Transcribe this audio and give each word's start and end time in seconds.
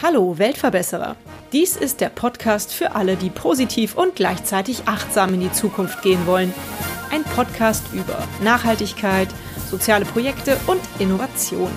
Hallo 0.00 0.38
Weltverbesserer. 0.38 1.16
Dies 1.52 1.74
ist 1.76 2.00
der 2.00 2.10
Podcast 2.10 2.72
für 2.72 2.94
alle, 2.94 3.16
die 3.16 3.30
positiv 3.30 3.96
und 3.96 4.14
gleichzeitig 4.14 4.82
achtsam 4.86 5.34
in 5.34 5.40
die 5.40 5.50
Zukunft 5.50 6.00
gehen 6.02 6.28
wollen. 6.28 6.54
Ein 7.10 7.24
Podcast 7.24 7.82
über 7.92 8.22
Nachhaltigkeit, 8.44 9.28
soziale 9.68 10.04
Projekte 10.04 10.56
und 10.68 10.80
Innovation. 11.00 11.72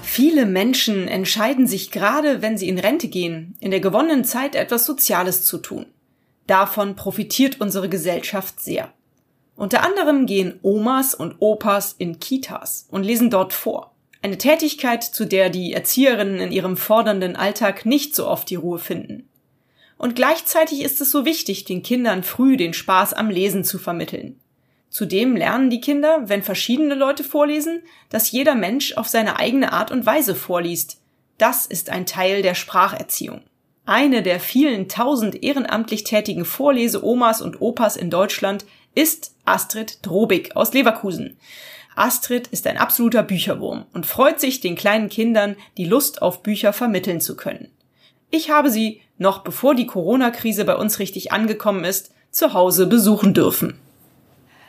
Viele 0.00 0.46
Menschen 0.46 1.08
entscheiden 1.08 1.66
sich 1.66 1.90
gerade, 1.90 2.40
wenn 2.40 2.56
sie 2.56 2.70
in 2.70 2.78
Rente 2.78 3.08
gehen, 3.08 3.54
in 3.60 3.70
der 3.70 3.80
gewonnenen 3.80 4.24
Zeit 4.24 4.54
etwas 4.54 4.86
Soziales 4.86 5.44
zu 5.44 5.58
tun. 5.58 5.84
Davon 6.46 6.96
profitiert 6.96 7.60
unsere 7.60 7.90
Gesellschaft 7.90 8.60
sehr. 8.60 8.92
Unter 9.56 9.82
anderem 9.82 10.26
gehen 10.26 10.58
Omas 10.62 11.14
und 11.14 11.36
Opas 11.40 11.94
in 11.98 12.20
Kitas 12.20 12.86
und 12.90 13.04
lesen 13.04 13.30
dort 13.30 13.52
vor. 13.52 13.94
Eine 14.22 14.38
Tätigkeit, 14.38 15.02
zu 15.02 15.24
der 15.24 15.50
die 15.50 15.72
Erzieherinnen 15.72 16.40
in 16.40 16.52
ihrem 16.52 16.76
fordernden 16.76 17.36
Alltag 17.36 17.86
nicht 17.86 18.14
so 18.14 18.28
oft 18.28 18.50
die 18.50 18.56
Ruhe 18.56 18.78
finden. 18.78 19.28
Und 19.98 20.14
gleichzeitig 20.14 20.82
ist 20.82 21.00
es 21.00 21.10
so 21.10 21.24
wichtig, 21.24 21.64
den 21.64 21.82
Kindern 21.82 22.22
früh 22.22 22.56
den 22.56 22.74
Spaß 22.74 23.14
am 23.14 23.30
Lesen 23.30 23.64
zu 23.64 23.78
vermitteln. 23.78 24.38
Zudem 24.90 25.36
lernen 25.36 25.70
die 25.70 25.80
Kinder, 25.80 26.28
wenn 26.28 26.42
verschiedene 26.42 26.94
Leute 26.94 27.24
vorlesen, 27.24 27.82
dass 28.10 28.30
jeder 28.30 28.54
Mensch 28.54 28.96
auf 28.96 29.08
seine 29.08 29.38
eigene 29.38 29.72
Art 29.72 29.90
und 29.90 30.06
Weise 30.06 30.34
vorliest. 30.34 31.00
Das 31.38 31.66
ist 31.66 31.90
ein 31.90 32.06
Teil 32.06 32.42
der 32.42 32.54
Spracherziehung. 32.54 33.42
Eine 33.84 34.22
der 34.22 34.40
vielen 34.40 34.88
tausend 34.88 35.42
ehrenamtlich 35.42 36.04
tätigen 36.04 36.44
Vorlese-Omas 36.44 37.40
und 37.40 37.60
Opas 37.60 37.96
in 37.96 38.10
Deutschland 38.10 38.64
ist 38.96 39.34
Astrid 39.44 39.98
Drobig 40.04 40.56
aus 40.56 40.72
Leverkusen. 40.72 41.36
Astrid 41.94 42.48
ist 42.48 42.66
ein 42.66 42.78
absoluter 42.78 43.22
Bücherwurm 43.22 43.86
und 43.92 44.06
freut 44.06 44.40
sich, 44.40 44.60
den 44.60 44.74
kleinen 44.74 45.08
Kindern 45.08 45.56
die 45.76 45.84
Lust 45.84 46.22
auf 46.22 46.42
Bücher 46.42 46.72
vermitteln 46.72 47.20
zu 47.20 47.36
können. 47.36 47.70
Ich 48.30 48.50
habe 48.50 48.70
sie, 48.70 49.02
noch 49.18 49.44
bevor 49.44 49.74
die 49.74 49.86
Corona-Krise 49.86 50.64
bei 50.64 50.74
uns 50.74 50.98
richtig 50.98 51.30
angekommen 51.30 51.84
ist, 51.84 52.10
zu 52.30 52.54
Hause 52.54 52.86
besuchen 52.86 53.34
dürfen. 53.34 53.78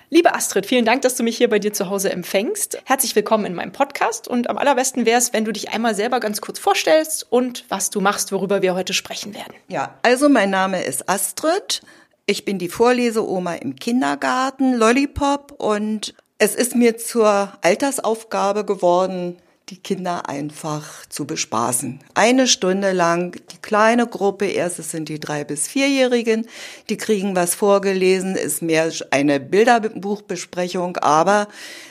Liebe 0.10 0.34
Astrid, 0.34 0.66
vielen 0.66 0.86
Dank, 0.86 1.02
dass 1.02 1.16
du 1.16 1.24
mich 1.24 1.36
hier 1.36 1.50
bei 1.50 1.60
dir 1.60 1.74
zu 1.74 1.90
Hause 1.90 2.12
empfängst. 2.12 2.82
Herzlich 2.86 3.14
willkommen 3.14 3.46
in 3.46 3.54
meinem 3.54 3.74
Podcast 3.74 4.30
und 4.30 4.50
am 4.50 4.58
allerbesten 4.58 5.06
wäre 5.06 5.18
es, 5.18 5.34
wenn 5.34 5.44
du 5.44 5.52
dich 5.52 5.72
einmal 5.74 5.96
selber 5.96 6.22
ganz 6.22 6.40
kurz 6.40 6.60
vorstellst 6.60 7.28
und 7.30 7.66
was 7.68 7.90
du 7.90 8.00
machst, 8.00 8.32
worüber 8.32 8.62
wir 8.62 8.74
heute 8.74 8.94
sprechen 8.94 9.34
werden. 9.34 9.54
Ja, 9.68 10.00
also 10.04 10.30
mein 10.30 10.50
Name 10.50 10.82
ist 10.82 11.10
Astrid. 11.10 11.82
Ich 12.30 12.44
bin 12.44 12.60
die 12.60 12.68
Vorleseoma 12.68 13.54
im 13.54 13.76
Kindergarten 13.78 14.74
Lollipop 14.74 15.54
und 15.60 16.14
es 16.38 16.56
ist 16.56 16.76
mir 16.76 16.98
zur 16.98 17.54
Altersaufgabe 17.62 18.66
geworden, 18.66 19.38
die 19.70 19.78
Kinder 19.78 20.30
einfach 20.30 21.06
zu 21.10 21.26
bespaßen. 21.26 22.00
Eine 22.14 22.48
Stunde 22.48 22.94
lang 22.94 23.36
die 23.52 23.58
kleine 23.62 24.08
Gruppe, 24.08 24.46
erstes 24.46 24.92
sind 24.92 25.10
die 25.10 25.20
drei 25.20 25.44
bis 25.44 25.68
vierjährigen, 25.68 26.48
die 26.90 26.96
kriegen 26.96 27.36
was 27.36 27.54
vorgelesen, 27.54 28.36
ist 28.36 28.62
mehr 28.62 28.90
eine 29.12 29.42
Bilderbuchbesprechung, 29.42 30.96
aber 30.98 31.50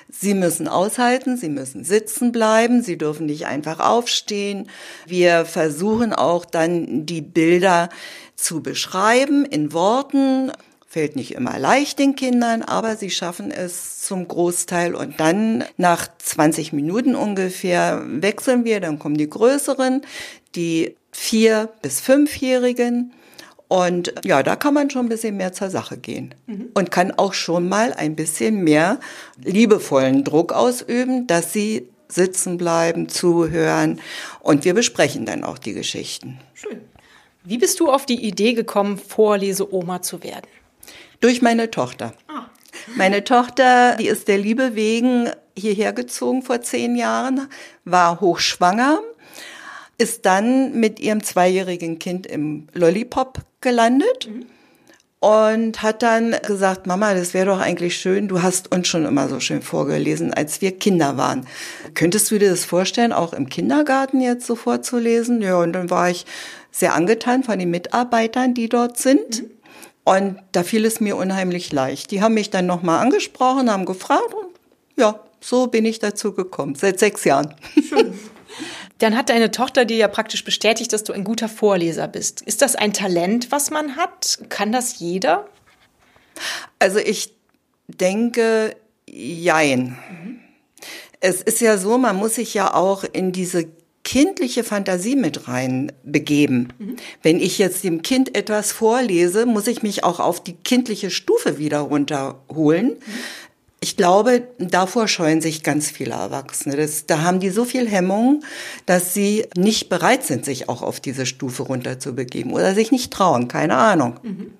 sie 0.09 0.33
müssen 0.33 0.69
aushalten, 0.69 1.37
sie 1.37 1.51
müssen 1.51 1.85
sitzen 1.85 2.33
bleiben, 2.33 2.83
sie 2.83 2.97
dürfen 2.97 3.27
nicht 3.27 3.45
einfach 3.45 3.79
aufstehen. 3.81 4.71
Wir 5.07 5.45
versuchen 5.45 6.15
auch 6.15 6.47
dann 6.47 7.05
die 7.05 7.21
Bilder 7.21 7.91
zu 8.37 8.63
beschreiben 8.63 9.45
in 9.45 9.75
Worten 9.75 10.51
Fällt 10.97 11.15
nicht 11.15 11.35
immer 11.35 11.59
leicht 11.59 11.99
den 11.99 12.17
Kindern, 12.17 12.63
aber 12.63 12.97
sie 12.97 13.11
schaffen 13.11 13.51
es 13.51 14.01
zum 14.01 14.27
Großteil. 14.27 14.95
Und 14.95 15.21
dann 15.21 15.63
nach 15.77 16.09
20 16.17 16.73
Minuten 16.73 17.15
ungefähr 17.15 18.03
wechseln 18.07 18.65
wir, 18.65 18.81
dann 18.81 18.99
kommen 18.99 19.19
die 19.19 19.29
Größeren, 19.29 20.01
die 20.55 20.97
vier- 21.13 21.69
bis 21.83 22.01
fünfjährigen. 22.01 23.13
Und 23.69 24.15
ja, 24.25 24.43
da 24.43 24.57
kann 24.57 24.73
man 24.73 24.89
schon 24.89 25.05
ein 25.05 25.11
bisschen 25.11 25.37
mehr 25.37 25.53
zur 25.53 25.69
Sache 25.69 25.99
gehen 25.99 26.35
mhm. 26.47 26.71
und 26.73 26.91
kann 26.91 27.11
auch 27.11 27.35
schon 27.35 27.69
mal 27.69 27.93
ein 27.93 28.17
bisschen 28.17 28.65
mehr 28.65 28.99
liebevollen 29.45 30.25
Druck 30.25 30.55
ausüben, 30.55 31.27
dass 31.27 31.53
sie 31.53 31.91
sitzen 32.09 32.57
bleiben, 32.57 33.11
zuhören 33.11 34.01
und 34.41 34.65
wir 34.65 34.73
besprechen 34.73 35.27
dann 35.27 35.45
auch 35.45 35.59
die 35.59 35.75
Geschichten. 35.75 36.39
Schön. 36.55 36.81
Wie 37.45 37.59
bist 37.59 37.81
du 37.81 37.91
auf 37.91 38.07
die 38.07 38.27
Idee 38.27 38.55
gekommen, 38.55 38.97
Vorleseoma 38.97 40.01
zu 40.01 40.23
werden? 40.23 40.47
Durch 41.21 41.43
meine 41.43 41.71
Tochter. 41.71 42.13
Ah. 42.29 42.47
Meine 42.95 43.25
Tochter, 43.25 43.97
die 43.97 44.07
ist 44.07 44.29
der 44.29 44.39
Liebe 44.39 44.75
wegen 44.75 45.31
hierher 45.57 45.93
gezogen 45.93 46.43
vor 46.43 46.61
zehn 46.61 46.97
Jahren, 46.97 47.49
war 47.85 48.21
hochschwanger, 48.21 49.01
ist 49.99 50.27
dann 50.27 50.79
mit 50.79 51.01
ihrem 51.01 51.23
zweijährigen 51.23 51.99
Kind 51.99 52.27
im 52.27 52.69
Lollipop 52.75 53.41
gelandet. 53.61 54.29
Mhm. 54.31 54.47
Und 55.19 55.83
hat 55.83 56.03
dann 56.03 56.37
gesagt, 56.47 56.87
Mama, 56.87 57.15
das 57.15 57.33
wäre 57.33 57.47
doch 57.47 57.59
eigentlich 57.59 57.97
schön, 57.97 58.29
du 58.29 58.43
hast 58.43 58.73
uns 58.73 58.87
schon 58.87 59.07
immer 59.07 59.29
so 59.29 59.41
schön 59.41 59.63
vorgelesen, 59.63 60.33
als 60.33 60.61
wir 60.61 60.79
Kinder 60.79 61.17
waren. 61.17 61.47
Könntest 61.95 62.31
du 62.31 62.39
dir 62.39 62.51
das 62.51 62.67
vorstellen, 62.67 63.13
auch 63.13 63.33
im 63.33 63.49
Kindergarten 63.49 64.21
jetzt 64.21 64.47
so 64.47 64.55
vorzulesen? 64.55 65.41
Ja, 65.41 65.57
und 65.57 65.73
dann 65.73 65.89
war 65.89 66.11
ich 66.11 66.27
sehr 66.71 66.95
angetan 66.95 67.43
von 67.43 67.59
den 67.59 67.71
Mitarbeitern, 67.71 68.53
die 68.53 68.69
dort 68.69 68.99
sind. 68.99 69.43
Mhm. 69.43 69.51
Und 70.07 70.39
da 70.53 70.63
fiel 70.63 70.85
es 70.85 71.01
mir 71.01 71.17
unheimlich 71.17 71.73
leicht. 71.73 72.13
Die 72.13 72.23
haben 72.23 72.35
mich 72.35 72.51
dann 72.51 72.65
nochmal 72.65 73.01
angesprochen, 73.01 73.69
haben 73.69 73.87
gefragt 73.87 74.33
und 74.35 74.55
ja, 74.95 75.19
so 75.41 75.67
bin 75.67 75.85
ich 75.85 75.99
dazu 75.99 76.33
gekommen, 76.33 76.77
seit 76.77 77.01
sechs 77.01 77.25
Jahren. 77.25 77.57
Schön. 77.89 78.17
Dann 78.99 79.17
hat 79.17 79.31
deine 79.31 79.51
Tochter 79.51 79.85
dir 79.85 79.97
ja 79.97 80.07
praktisch 80.07 80.45
bestätigt, 80.45 80.93
dass 80.93 81.03
du 81.03 81.13
ein 81.13 81.25
guter 81.25 81.49
Vorleser 81.49 82.07
bist. 82.07 82.41
Ist 82.41 82.63
das 82.63 82.77
ein 82.77 82.93
Talent, 82.93 83.51
was 83.51 83.71
man 83.71 83.97
hat? 83.97 84.39
Kann 84.49 84.71
das 84.71 85.01
jeder? 85.01 85.49
Also 86.79 86.99
ich 87.01 87.35
denke, 87.89 88.77
jein. 89.07 89.99
Mhm. 90.09 90.41
Es 91.19 91.43
ist 91.43 91.61
ja 91.61 91.79
so, 91.79 91.99
man 91.99 92.15
muss 92.15 92.37
sich 92.37 92.55
ja 92.55 92.73
auch 92.73 93.03
in 93.03 93.33
diese 93.33 93.67
kindliche 94.07 94.63
Fantasie 94.63 95.17
mit 95.17 95.49
rein 95.49 95.91
begeben. 96.05 96.69
Mhm. 96.79 96.97
Wenn 97.25 97.41
ich 97.41 97.59
jetzt 97.59 97.83
dem 97.83 98.03
Kind 98.03 98.37
etwas 98.37 98.71
vorlese, 98.71 99.47
muss 99.47 99.67
ich 99.67 99.83
mich 99.83 100.05
auch 100.05 100.21
auf 100.21 100.41
die 100.41 100.53
kindliche 100.53 101.11
Stufe 101.11 101.59
wieder 101.59 101.81
runterholen. 101.81 102.91
Mhm. 102.91 103.01
Ich 103.81 103.97
glaube, 103.97 104.47
davor 104.59 105.09
scheuen 105.09 105.41
sich 105.41 105.65
ganz 105.65 105.91
viele 105.91 106.15
Erwachsene. 106.15 106.77
Das, 106.77 107.07
da 107.07 107.23
haben 107.23 107.41
die 107.41 107.51
so 107.51 107.65
viel 107.65 107.89
Hemmung, 107.89 108.45
dass 108.87 109.13
sie 109.13 109.47
nicht 109.57 109.89
bereit 109.89 110.25
sind, 110.25 110.45
sich 110.45 110.69
auch 110.69 110.83
auf 110.83 111.01
diese 111.01 111.27
Stufe 111.27 111.65
runterzubegeben 111.65 112.53
oder 112.53 112.77
sich 112.77 112.93
nicht 112.93 113.13
trauen. 113.13 113.49
Keine 113.49 113.75
Ahnung. 113.75 114.21
Mhm. 114.23 114.53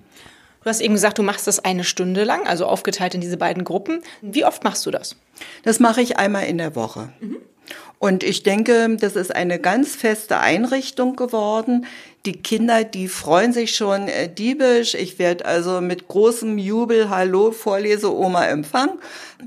Du 0.61 0.69
hast 0.69 0.81
eben 0.81 0.93
gesagt, 0.93 1.19
du 1.19 1.23
machst 1.23 1.47
das 1.47 1.63
eine 1.63 1.85
Stunde 1.85 2.25
lang, 2.25 2.45
also 2.45 2.65
aufgeteilt 2.65 3.15
in 3.15 3.21
diese 3.21 3.37
beiden 3.37 3.63
Gruppen. 3.63 4.01
Wie 4.21 4.43
oft 4.43 4.65
machst 4.65 4.85
du 4.85 4.91
das? 4.91 5.15
Das 5.63 5.79
mache 5.79 6.01
ich 6.01 6.17
einmal 6.17 6.47
in 6.47 6.57
der 6.57 6.75
Woche. 6.75 7.13
Und 7.99 8.23
ich 8.23 8.43
denke, 8.43 8.95
das 8.99 9.15
ist 9.15 9.35
eine 9.35 9.59
ganz 9.59 9.95
feste 9.95 10.39
Einrichtung 10.39 11.15
geworden. 11.15 11.85
Die 12.27 12.33
Kinder, 12.33 12.83
die 12.83 13.07
freuen 13.07 13.53
sich 13.53 13.73
schon 13.75 14.07
äh, 14.07 14.27
diebisch. 14.31 14.95
Ich 14.95 15.17
werde 15.17 15.45
also 15.45 15.81
mit 15.81 16.07
großem 16.07 16.57
Jubel 16.57 17.09
Hallo 17.09 17.51
Vorlese 17.51 18.13
Oma 18.13 18.45
empfangen. 18.45 18.99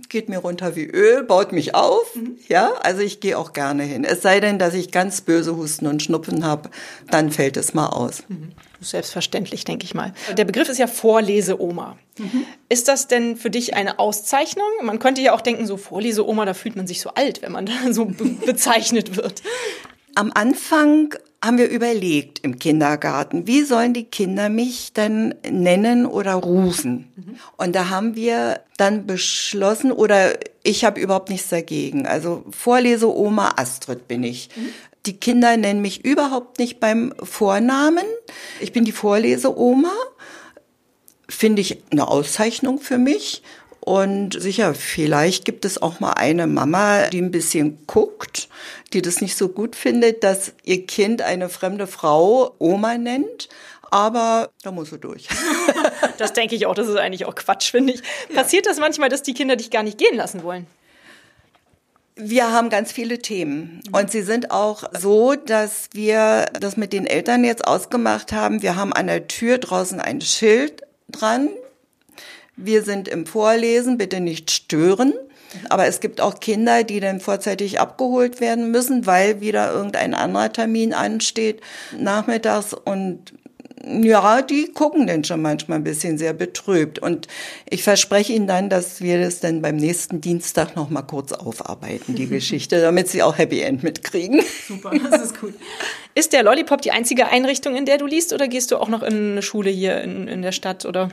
Geht 0.08 0.28
mir 0.28 0.38
runter 0.38 0.76
wie 0.76 0.86
Öl, 0.86 1.22
baut 1.22 1.52
mich 1.52 1.74
auf. 1.74 2.16
Mhm. 2.16 2.38
Ja, 2.48 2.72
also 2.82 3.02
ich 3.02 3.20
gehe 3.20 3.36
auch 3.36 3.52
gerne 3.52 3.82
hin. 3.82 4.04
Es 4.04 4.22
sei 4.22 4.40
denn, 4.40 4.58
dass 4.58 4.74
ich 4.74 4.90
ganz 4.90 5.20
böse 5.20 5.56
Husten 5.56 5.86
und 5.86 6.02
Schnupfen 6.02 6.44
habe, 6.44 6.70
dann 7.10 7.30
fällt 7.30 7.56
es 7.56 7.74
mal 7.74 7.88
aus. 7.88 8.22
Mhm. 8.28 8.52
Selbstverständlich, 8.80 9.64
denke 9.64 9.84
ich 9.84 9.92
mal. 9.92 10.14
Der 10.38 10.46
Begriff 10.46 10.70
ist 10.70 10.78
ja 10.78 10.86
Vorleseoma. 10.86 11.98
Mhm. 12.16 12.46
Ist 12.70 12.88
das 12.88 13.08
denn 13.08 13.36
für 13.36 13.50
dich 13.50 13.74
eine 13.74 13.98
Auszeichnung? 13.98 14.66
Man 14.82 14.98
könnte 14.98 15.20
ja 15.20 15.34
auch 15.34 15.42
denken, 15.42 15.66
so 15.66 15.76
Vorleseoma, 15.76 16.46
da 16.46 16.54
fühlt 16.54 16.76
man 16.76 16.86
sich 16.86 17.02
so 17.02 17.10
alt, 17.10 17.42
wenn 17.42 17.52
man 17.52 17.66
da 17.66 17.92
so 17.92 18.06
bezeichnet 18.46 19.16
wird. 19.16 19.42
Am 20.14 20.32
Anfang 20.34 21.14
haben 21.42 21.56
wir 21.56 21.70
überlegt 21.70 22.40
im 22.40 22.58
Kindergarten, 22.58 23.46
wie 23.46 23.62
sollen 23.62 23.94
die 23.94 24.04
Kinder 24.04 24.48
mich 24.48 24.92
denn 24.92 25.34
nennen 25.48 26.04
oder 26.04 26.34
rufen? 26.34 27.10
Und 27.56 27.74
da 27.74 27.88
haben 27.88 28.14
wir 28.14 28.60
dann 28.76 29.06
beschlossen, 29.06 29.92
oder 29.92 30.34
ich 30.62 30.84
habe 30.84 31.00
überhaupt 31.00 31.30
nichts 31.30 31.48
dagegen. 31.48 32.06
Also 32.06 32.44
Vorleseoma 32.50 33.54
Astrid 33.56 34.06
bin 34.06 34.22
ich. 34.22 34.50
Die 35.06 35.16
Kinder 35.16 35.56
nennen 35.56 35.80
mich 35.80 36.04
überhaupt 36.04 36.58
nicht 36.58 36.78
beim 36.78 37.14
Vornamen. 37.22 38.04
Ich 38.60 38.72
bin 38.72 38.84
die 38.84 38.92
Vorleseoma. 38.92 39.92
Finde 41.26 41.62
ich 41.62 41.82
eine 41.90 42.08
Auszeichnung 42.08 42.80
für 42.80 42.98
mich. 42.98 43.42
Und 43.80 44.40
sicher, 44.40 44.74
vielleicht 44.74 45.44
gibt 45.46 45.64
es 45.64 45.80
auch 45.80 46.00
mal 46.00 46.12
eine 46.12 46.46
Mama, 46.46 47.08
die 47.08 47.20
ein 47.20 47.30
bisschen 47.30 47.78
guckt, 47.86 48.48
die 48.92 49.00
das 49.00 49.22
nicht 49.22 49.36
so 49.36 49.48
gut 49.48 49.74
findet, 49.74 50.22
dass 50.22 50.52
ihr 50.64 50.86
Kind 50.86 51.22
eine 51.22 51.48
fremde 51.48 51.86
Frau 51.86 52.54
Oma 52.58 52.98
nennt. 52.98 53.48
aber 53.90 54.50
da 54.62 54.70
musst 54.70 54.92
du 54.92 54.98
durch. 54.98 55.28
das 56.18 56.32
denke 56.32 56.54
ich 56.54 56.66
auch, 56.66 56.74
das 56.74 56.88
ist 56.88 56.96
eigentlich 56.96 57.24
auch 57.24 57.34
Quatsch, 57.34 57.70
finde 57.70 57.94
ich. 57.94 58.02
Passiert 58.34 58.66
das 58.66 58.78
manchmal, 58.78 59.08
dass 59.08 59.22
die 59.22 59.34
Kinder 59.34 59.56
dich 59.56 59.70
gar 59.70 59.82
nicht 59.82 59.98
gehen 59.98 60.16
lassen 60.16 60.42
wollen? 60.42 60.66
Wir 62.22 62.52
haben 62.52 62.68
ganz 62.68 62.92
viele 62.92 63.18
Themen 63.20 63.82
und 63.92 64.10
sie 64.10 64.20
sind 64.20 64.50
auch 64.50 64.84
so, 64.92 65.36
dass 65.36 65.88
wir 65.92 66.46
das 66.60 66.76
mit 66.76 66.92
den 66.92 67.06
Eltern 67.06 67.44
jetzt 67.44 67.66
ausgemacht 67.66 68.32
haben. 68.32 68.60
Wir 68.60 68.76
haben 68.76 68.92
an 68.92 69.06
der 69.06 69.26
Tür 69.26 69.56
draußen 69.56 70.00
ein 70.00 70.20
Schild 70.20 70.82
dran. 71.08 71.48
Wir 72.64 72.82
sind 72.82 73.08
im 73.08 73.26
Vorlesen, 73.26 73.98
bitte 73.98 74.20
nicht 74.20 74.50
stören. 74.50 75.12
Aber 75.68 75.86
es 75.86 75.98
gibt 76.00 76.20
auch 76.20 76.38
Kinder, 76.38 76.84
die 76.84 77.00
dann 77.00 77.18
vorzeitig 77.20 77.80
abgeholt 77.80 78.40
werden 78.40 78.70
müssen, 78.70 79.06
weil 79.06 79.40
wieder 79.40 79.72
irgendein 79.72 80.14
anderer 80.14 80.52
Termin 80.52 80.92
ansteht 80.94 81.60
nachmittags 81.98 82.72
und 82.72 83.32
ja, 84.02 84.42
die 84.42 84.70
gucken 84.72 85.06
dann 85.06 85.24
schon 85.24 85.40
manchmal 85.40 85.78
ein 85.78 85.84
bisschen 85.84 86.18
sehr 86.18 86.34
betrübt. 86.34 86.98
Und 86.98 87.28
ich 87.68 87.82
verspreche 87.82 88.32
Ihnen 88.32 88.46
dann, 88.46 88.68
dass 88.68 89.00
wir 89.00 89.18
das 89.18 89.40
dann 89.40 89.62
beim 89.62 89.76
nächsten 89.76 90.20
Dienstag 90.20 90.76
noch 90.76 90.90
mal 90.90 91.02
kurz 91.02 91.32
aufarbeiten, 91.32 92.14
die 92.14 92.26
Geschichte, 92.28 92.80
damit 92.80 93.08
Sie 93.08 93.22
auch 93.22 93.38
Happy 93.38 93.60
End 93.60 93.82
mitkriegen. 93.82 94.42
Super, 94.68 94.92
das 95.10 95.22
ist 95.22 95.40
gut. 95.40 95.54
Ist 96.14 96.32
der 96.32 96.42
Lollipop 96.42 96.82
die 96.82 96.90
einzige 96.90 97.28
Einrichtung, 97.28 97.76
in 97.76 97.86
der 97.86 97.96
du 97.96 98.04
liest, 98.04 98.32
oder 98.32 98.48
gehst 98.48 98.72
du 98.72 98.76
auch 98.76 98.88
noch 98.88 99.02
in 99.02 99.32
eine 99.32 99.42
Schule 99.42 99.70
hier 99.70 100.02
in, 100.02 100.26
in 100.26 100.42
der 100.42 100.52
Stadt, 100.52 100.84
oder? 100.84 101.10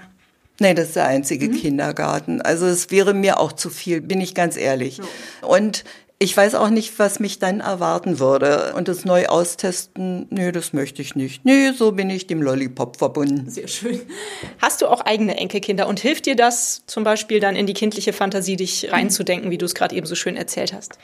Nee, 0.60 0.74
das 0.74 0.88
ist 0.88 0.96
der 0.96 1.08
einzige 1.08 1.50
mhm. 1.50 1.54
Kindergarten. 1.54 2.42
Also 2.42 2.66
es 2.66 2.90
wäre 2.92 3.14
mir 3.14 3.40
auch 3.40 3.52
zu 3.52 3.70
viel, 3.70 4.02
bin 4.02 4.22
ich 4.22 4.34
ganz 4.34 4.58
ehrlich. 4.58 4.98
Ja. 4.98 5.04
Und 5.48 5.84
ich 6.20 6.36
weiß 6.36 6.56
auch 6.56 6.70
nicht, 6.70 6.98
was 6.98 7.20
mich 7.20 7.38
dann 7.38 7.60
erwarten 7.60 8.18
würde. 8.18 8.74
Und 8.76 8.88
das 8.88 9.06
neu 9.06 9.28
austesten, 9.28 10.26
nö, 10.32 10.52
das 10.52 10.74
möchte 10.74 11.02
ich 11.04 11.16
nicht. 11.16 11.46
Nö, 11.46 11.74
so 11.74 11.92
bin 11.92 12.10
ich 12.10 12.26
dem 12.26 12.42
Lollipop 12.42 12.98
verbunden. 12.98 13.50
Sehr 13.50 13.68
schön. 13.68 14.02
Hast 14.58 14.82
du 14.82 14.88
auch 14.88 15.02
eigene 15.02 15.38
Enkelkinder 15.38 15.88
und 15.88 16.00
hilft 16.00 16.26
dir 16.26 16.36
das 16.36 16.82
zum 16.88 17.04
Beispiel 17.04 17.40
dann 17.40 17.56
in 17.56 17.68
die 17.68 17.76
kindliche 17.76 18.14
Fantasie, 18.14 18.56
dich 18.56 18.92
reinzudenken, 18.92 19.52
wie 19.52 19.60
du 19.60 19.66
es 19.66 19.76
gerade 19.76 19.96
eben 19.96 20.08
so 20.08 20.16
schön 20.16 20.36
erzählt 20.36 20.74
hast? 20.74 20.98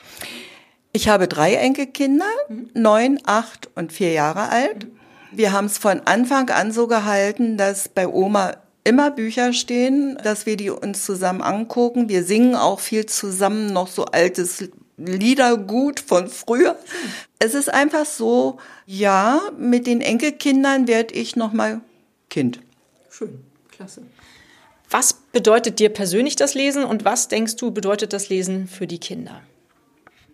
Ich 0.92 1.08
habe 1.08 1.28
drei 1.28 1.54
Enkelkinder, 1.54 2.26
mhm. 2.48 2.70
neun, 2.74 3.20
acht 3.24 3.68
und 3.76 3.92
vier 3.92 4.12
Jahre 4.12 4.48
alt. 4.48 4.88
Wir 5.30 5.52
haben 5.52 5.66
es 5.66 5.78
von 5.78 6.00
Anfang 6.04 6.50
an 6.50 6.72
so 6.72 6.88
gehalten, 6.88 7.56
dass 7.56 7.88
bei 7.88 8.08
Oma 8.08 8.56
immer 8.84 9.10
Bücher 9.10 9.52
stehen, 9.52 10.18
dass 10.22 10.46
wir 10.46 10.56
die 10.56 10.70
uns 10.70 11.04
zusammen 11.04 11.40
angucken. 11.40 12.08
Wir 12.08 12.22
singen 12.22 12.54
auch 12.54 12.80
viel 12.80 13.06
zusammen 13.06 13.72
noch 13.72 13.88
so 13.88 14.04
altes 14.04 14.68
Liedergut 14.96 16.00
von 16.00 16.28
früher. 16.28 16.78
Es 17.38 17.54
ist 17.54 17.72
einfach 17.72 18.06
so, 18.06 18.58
ja, 18.86 19.40
mit 19.58 19.86
den 19.86 20.00
Enkelkindern 20.00 20.86
werde 20.86 21.14
ich 21.14 21.34
noch 21.34 21.52
mal 21.52 21.80
Kind. 22.30 22.60
Schön, 23.10 23.40
klasse. 23.70 24.02
Was 24.90 25.14
bedeutet 25.32 25.78
dir 25.78 25.88
persönlich 25.88 26.36
das 26.36 26.54
Lesen 26.54 26.84
und 26.84 27.04
was 27.04 27.28
denkst 27.28 27.56
du 27.56 27.70
bedeutet 27.70 28.12
das 28.12 28.28
Lesen 28.28 28.68
für 28.68 28.86
die 28.86 28.98
Kinder? 28.98 29.40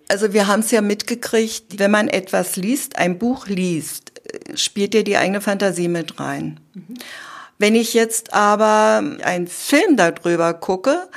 Also 0.08 0.32
wir 0.32 0.49
haben 0.49 0.61
es 0.61 0.70
ja 0.73 0.81
mitgekriegt, 0.81 1.79
wenn 1.79 1.93
man 1.93 2.08
etwas 2.08 2.56
liest, 2.56 2.97
ein 2.97 3.19
Buch 3.19 3.47
liest, 3.47 4.20
spielt 4.55 4.93
dir 4.93 5.05
die 5.05 5.17
eigene 5.17 5.41
Fantasie 5.41 5.88
mit 5.88 6.19
rein. 6.19 6.58
Mhm. 6.75 6.94
Wenn 7.60 7.74
ich 7.74 7.92
jetzt 7.92 8.32
aber 8.32 9.04
einen 9.22 9.46
Film 9.46 9.98
darüber 9.98 10.54
gucke, 10.54 11.10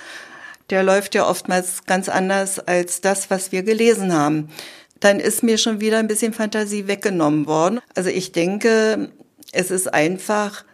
der 0.70 0.84
läuft 0.84 1.16
ja 1.16 1.26
oftmals 1.26 1.86
ganz 1.86 2.10
anders 2.10 2.60
als 2.60 3.00
das, 3.00 3.30
was 3.30 3.54
wir 3.54 3.64
gelesen 3.64 4.12
haben. 4.12 4.50
Dann 5.00 5.22
ist 5.22 5.42
mir 5.42 5.58
schon 5.58 5.80
wieder 5.80 6.00
ein 6.00 6.08
bisschen 6.08 6.34
Fantasie 6.34 6.86
weggenommen 6.86 7.48
worden. 7.48 7.80
Also 7.96 8.10
ich 8.10 8.34
denke, 8.34 9.10
es 9.54 9.72
ist 9.72 9.94
einfach 9.94 10.66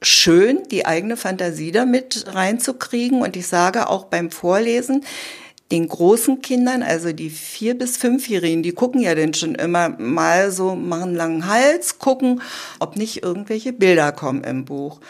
schön, 0.00 0.62
die 0.70 0.86
eigene 0.86 1.18
Fantasie 1.18 1.70
damit 1.70 2.24
reinzukriegen. 2.34 3.20
Und 3.20 3.36
ich 3.36 3.46
sage 3.46 3.90
auch 3.90 4.06
beim 4.06 4.30
Vorlesen, 4.30 5.04
den 5.72 5.88
großen 5.88 6.42
Kindern, 6.42 6.82
also 6.82 7.12
die 7.12 7.30
vier 7.30 7.76
bis 7.76 7.96
fünfjährigen, 7.96 8.62
die 8.62 8.72
gucken 8.72 9.00
ja 9.00 9.14
dann 9.14 9.34
schon 9.34 9.54
immer 9.54 9.88
mal 9.88 10.50
so, 10.50 10.74
machen 10.74 11.14
langen 11.14 11.46
Hals, 11.46 11.98
gucken, 11.98 12.42
ob 12.80 12.96
nicht 12.96 13.22
irgendwelche 13.22 13.72
Bilder 13.72 14.12
kommen 14.12 14.44
im 14.44 14.64
Buch. 14.64 15.00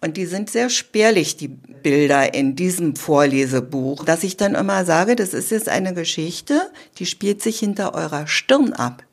Und 0.00 0.16
die 0.16 0.24
sind 0.24 0.48
sehr 0.48 0.70
spärlich, 0.70 1.36
die 1.36 1.48
Bilder 1.48 2.32
in 2.32 2.56
diesem 2.56 2.96
Vorlesebuch, 2.96 4.04
dass 4.04 4.24
ich 4.24 4.36
dann 4.36 4.54
immer 4.54 4.84
sage, 4.86 5.14
das 5.14 5.34
ist 5.34 5.50
jetzt 5.50 5.68
eine 5.68 5.92
Geschichte, 5.92 6.70
die 6.98 7.04
spielt 7.04 7.42
sich 7.42 7.58
hinter 7.58 7.94
eurer 7.94 8.26
Stirn 8.26 8.72
ab. 8.72 9.04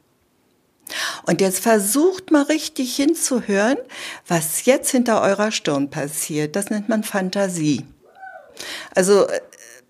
Und 1.25 1.41
jetzt 1.41 1.59
versucht 1.59 2.31
mal 2.31 2.43
richtig 2.43 2.95
hinzuhören, 2.95 3.77
was 4.27 4.65
jetzt 4.65 4.91
hinter 4.91 5.21
eurer 5.21 5.51
Stirn 5.51 5.89
passiert. 5.89 6.55
Das 6.55 6.69
nennt 6.69 6.87
man 6.87 7.03
Fantasie. 7.03 7.83
Also 8.95 9.27
äh, 9.27 9.41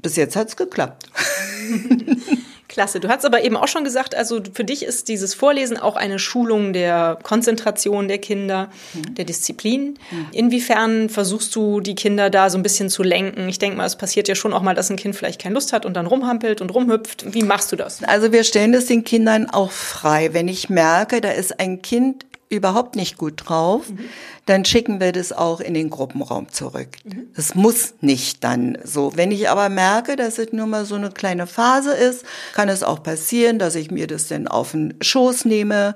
bis 0.01 0.15
jetzt 0.15 0.35
hat's 0.35 0.55
geklappt. 0.55 1.07
Klasse. 2.67 2.99
Du 2.99 3.07
hast 3.07 3.25
aber 3.25 3.43
eben 3.43 3.55
auch 3.55 3.67
schon 3.67 3.83
gesagt, 3.83 4.13
also 4.13 4.41
für 4.53 4.63
dich 4.63 4.83
ist 4.83 5.07
dieses 5.07 5.33
Vorlesen 5.33 5.77
auch 5.77 5.95
eine 5.95 6.19
Schulung 6.19 6.73
der 6.73 7.17
Konzentration 7.23 8.07
der 8.07 8.17
Kinder, 8.17 8.69
mhm. 8.93 9.15
der 9.15 9.25
Disziplin. 9.25 9.97
Mhm. 10.11 10.27
Inwiefern 10.31 11.09
versuchst 11.09 11.55
du, 11.55 11.79
die 11.79 11.95
Kinder 11.95 12.29
da 12.29 12.49
so 12.49 12.57
ein 12.57 12.63
bisschen 12.63 12.89
zu 12.89 13.03
lenken? 13.03 13.47
Ich 13.49 13.57
denke 13.57 13.77
mal, 13.77 13.85
es 13.85 13.95
passiert 13.95 14.27
ja 14.27 14.35
schon 14.35 14.53
auch 14.53 14.61
mal, 14.61 14.75
dass 14.75 14.89
ein 14.89 14.97
Kind 14.97 15.15
vielleicht 15.15 15.41
keine 15.41 15.55
Lust 15.55 15.73
hat 15.73 15.85
und 15.85 15.95
dann 15.95 16.07
rumhampelt 16.07 16.61
und 16.61 16.69
rumhüpft. 16.69 17.33
Wie 17.33 17.43
machst 17.43 17.71
du 17.71 17.77
das? 17.77 18.03
Also 18.03 18.31
wir 18.31 18.43
stellen 18.43 18.73
das 18.73 18.85
den 18.85 19.03
Kindern 19.03 19.49
auch 19.49 19.71
frei. 19.71 20.33
Wenn 20.33 20.47
ich 20.47 20.69
merke, 20.69 21.21
da 21.21 21.31
ist 21.31 21.59
ein 21.59 21.81
Kind 21.81 22.25
überhaupt 22.49 22.95
nicht 22.95 23.17
gut 23.17 23.43
drauf, 23.45 23.89
mhm. 23.89 23.99
dann 24.45 24.65
schicken 24.65 24.99
wir 24.99 25.11
das 25.11 25.31
auch 25.31 25.59
in 25.59 25.73
den 25.73 25.89
Gruppenraum 25.89 26.49
zurück. 26.49 26.89
Mhm. 27.03 27.27
Das 27.35 27.55
muss 27.55 27.95
nicht 28.01 28.43
dann 28.43 28.77
so. 28.83 29.11
Wenn 29.15 29.31
ich 29.31 29.49
aber 29.49 29.69
merke, 29.69 30.15
dass 30.15 30.39
es 30.39 30.53
nur 30.53 30.65
mal 30.65 30.85
so 30.85 30.95
eine 30.95 31.11
kleine 31.11 31.47
Phase 31.47 31.93
ist, 31.93 32.25
kann 32.53 32.69
es 32.69 32.83
auch 32.83 33.03
passieren, 33.03 33.59
dass 33.59 33.75
ich 33.75 33.91
mir 33.91 34.07
das 34.07 34.27
dann 34.27 34.47
auf 34.47 34.71
den 34.71 34.95
Schoß 35.01 35.45
nehme, 35.45 35.95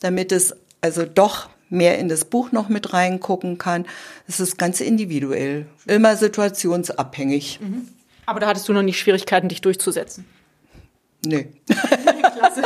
damit 0.00 0.32
es 0.32 0.54
also 0.80 1.04
doch 1.04 1.48
mehr 1.68 1.98
in 1.98 2.08
das 2.08 2.24
Buch 2.24 2.52
noch 2.52 2.68
mit 2.68 2.92
reingucken 2.92 3.58
kann. 3.58 3.86
Es 4.28 4.40
ist 4.40 4.58
ganz 4.58 4.80
individuell, 4.80 5.66
immer 5.86 6.16
situationsabhängig. 6.16 7.60
Mhm. 7.60 7.88
Aber 8.26 8.40
da 8.40 8.46
hattest 8.48 8.68
du 8.68 8.72
noch 8.72 8.82
nicht 8.82 8.98
Schwierigkeiten, 8.98 9.48
dich 9.48 9.60
durchzusetzen? 9.62 10.24
Nee. 11.24 11.48
Klasse. 11.66 12.62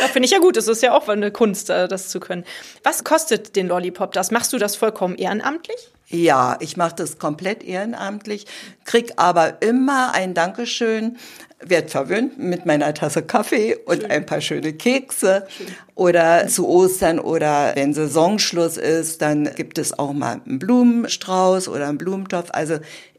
Ja, 0.00 0.06
finde 0.08 0.26
ich 0.26 0.32
ja 0.32 0.38
gut. 0.38 0.56
Es 0.56 0.68
ist 0.68 0.82
ja 0.82 0.94
auch 0.94 1.08
eine 1.08 1.30
Kunst, 1.30 1.70
äh, 1.70 1.88
das 1.88 2.08
zu 2.08 2.20
können. 2.20 2.44
Was 2.84 3.04
kostet 3.04 3.56
den 3.56 3.68
Lollipop 3.68 4.12
das? 4.12 4.30
Machst 4.30 4.52
du 4.52 4.58
das 4.58 4.76
vollkommen 4.76 5.16
ehrenamtlich? 5.16 5.90
Ja, 6.10 6.56
ich 6.60 6.76
mache 6.78 6.94
das 6.96 7.18
komplett 7.18 7.62
ehrenamtlich, 7.62 8.46
krieg 8.84 9.12
aber 9.16 9.60
immer 9.60 10.14
ein 10.14 10.32
Dankeschön, 10.32 11.18
werd 11.60 11.90
verwöhnt 11.90 12.38
mit 12.38 12.64
meiner 12.64 12.94
Tasse 12.94 13.22
Kaffee 13.22 13.76
und 13.76 14.02
Schön. 14.02 14.10
ein 14.10 14.24
paar 14.24 14.40
schöne 14.40 14.72
Kekse. 14.72 15.46
Schön. 15.54 15.66
Oder 15.96 16.48
zu 16.48 16.66
Ostern 16.66 17.18
oder 17.18 17.72
wenn 17.74 17.92
Saisonschluss 17.92 18.78
ist, 18.78 19.20
dann 19.20 19.50
gibt 19.54 19.76
es 19.76 19.98
auch 19.98 20.14
mal 20.14 20.40
einen 20.46 20.58
Blumenstrauß 20.58 21.68
oder 21.68 21.88
einen 21.88 21.98
Blumentopf. 21.98 22.50
Also 22.52 22.78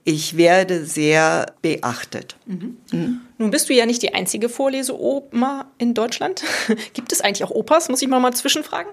ich 0.10 0.38
werde 0.38 0.86
sehr 0.86 1.54
beachtet. 1.62 2.36
Mhm. 2.48 2.78
Mhm. 2.92 3.22
Nun 3.38 3.52
bist 3.52 3.70
du 3.70 3.76
ja 3.76 3.86
nicht 3.86 4.02
die 4.02 4.16
einzige 4.16 4.50
Vorleseoma 4.50 5.68
in 5.78 5.94
Deutschland. 5.94 6.44
Gibt 6.94 7.12
es 7.12 7.22
eigentlich 7.22 7.44
auch 7.44 7.52
Opas? 7.52 7.90
Muss 7.90 8.02
ich 8.02 8.08
mal 8.08 8.20
mal 8.20 8.34
zwischenfragen? 8.34 8.92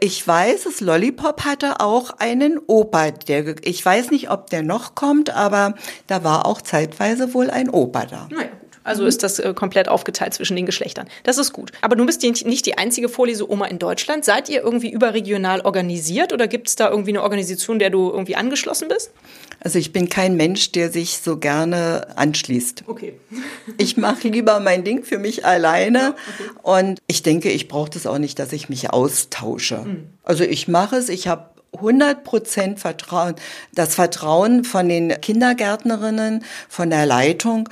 Ich 0.00 0.26
weiß, 0.26 0.64
das 0.64 0.80
Lollipop 0.80 1.44
hatte 1.44 1.78
auch 1.78 2.10
einen 2.18 2.58
Opa. 2.66 3.12
Der, 3.12 3.54
ich 3.64 3.84
weiß 3.84 4.10
nicht, 4.10 4.32
ob 4.32 4.50
der 4.50 4.64
noch 4.64 4.96
kommt, 4.96 5.30
aber 5.30 5.74
da 6.08 6.24
war 6.24 6.44
auch 6.44 6.60
zeitweise 6.60 7.34
wohl 7.34 7.50
ein 7.50 7.70
Opa 7.70 8.06
da. 8.06 8.28
Naja, 8.28 8.48
also 8.88 9.06
ist 9.06 9.22
das 9.22 9.38
äh, 9.38 9.54
komplett 9.54 9.88
aufgeteilt 9.88 10.34
zwischen 10.34 10.56
den 10.56 10.66
Geschlechtern. 10.66 11.06
Das 11.22 11.38
ist 11.38 11.52
gut. 11.52 11.72
Aber 11.80 11.94
du 11.96 12.04
bist 12.06 12.22
nicht 12.22 12.66
die 12.66 12.78
einzige 12.78 13.08
Vorleseoma 13.08 13.66
in 13.66 13.78
Deutschland. 13.78 14.24
Seid 14.24 14.48
ihr 14.48 14.62
irgendwie 14.62 14.90
überregional 14.90 15.60
organisiert 15.60 16.32
oder 16.32 16.48
gibt 16.48 16.68
es 16.68 16.76
da 16.76 16.90
irgendwie 16.90 17.10
eine 17.10 17.22
Organisation, 17.22 17.78
der 17.78 17.90
du 17.90 18.10
irgendwie 18.10 18.36
angeschlossen 18.36 18.88
bist? 18.88 19.12
Also 19.60 19.78
ich 19.78 19.92
bin 19.92 20.08
kein 20.08 20.36
Mensch, 20.36 20.72
der 20.72 20.90
sich 20.90 21.18
so 21.18 21.36
gerne 21.36 22.16
anschließt. 22.16 22.84
Okay. 22.86 23.14
ich 23.78 23.96
mache 23.96 24.28
lieber 24.28 24.60
mein 24.60 24.84
Ding 24.84 25.04
für 25.04 25.18
mich 25.18 25.44
alleine 25.44 25.98
ja, 25.98 26.08
okay. 26.10 26.50
und 26.62 27.00
ich 27.06 27.22
denke, 27.22 27.50
ich 27.50 27.68
brauche 27.68 27.90
das 27.90 28.06
auch 28.06 28.18
nicht, 28.18 28.38
dass 28.38 28.52
ich 28.52 28.68
mich 28.68 28.90
austausche. 28.90 29.78
Mhm. 29.78 30.06
Also 30.22 30.44
ich 30.44 30.68
mache 30.68 30.96
es, 30.96 31.08
ich 31.08 31.28
habe 31.28 31.50
100 31.74 32.24
Prozent 32.24 32.80
Vertrauen, 32.80 33.34
das 33.74 33.94
Vertrauen 33.94 34.64
von 34.64 34.88
den 34.88 35.20
Kindergärtnerinnen, 35.20 36.44
von 36.68 36.90
der 36.90 37.06
Leitung. 37.06 37.68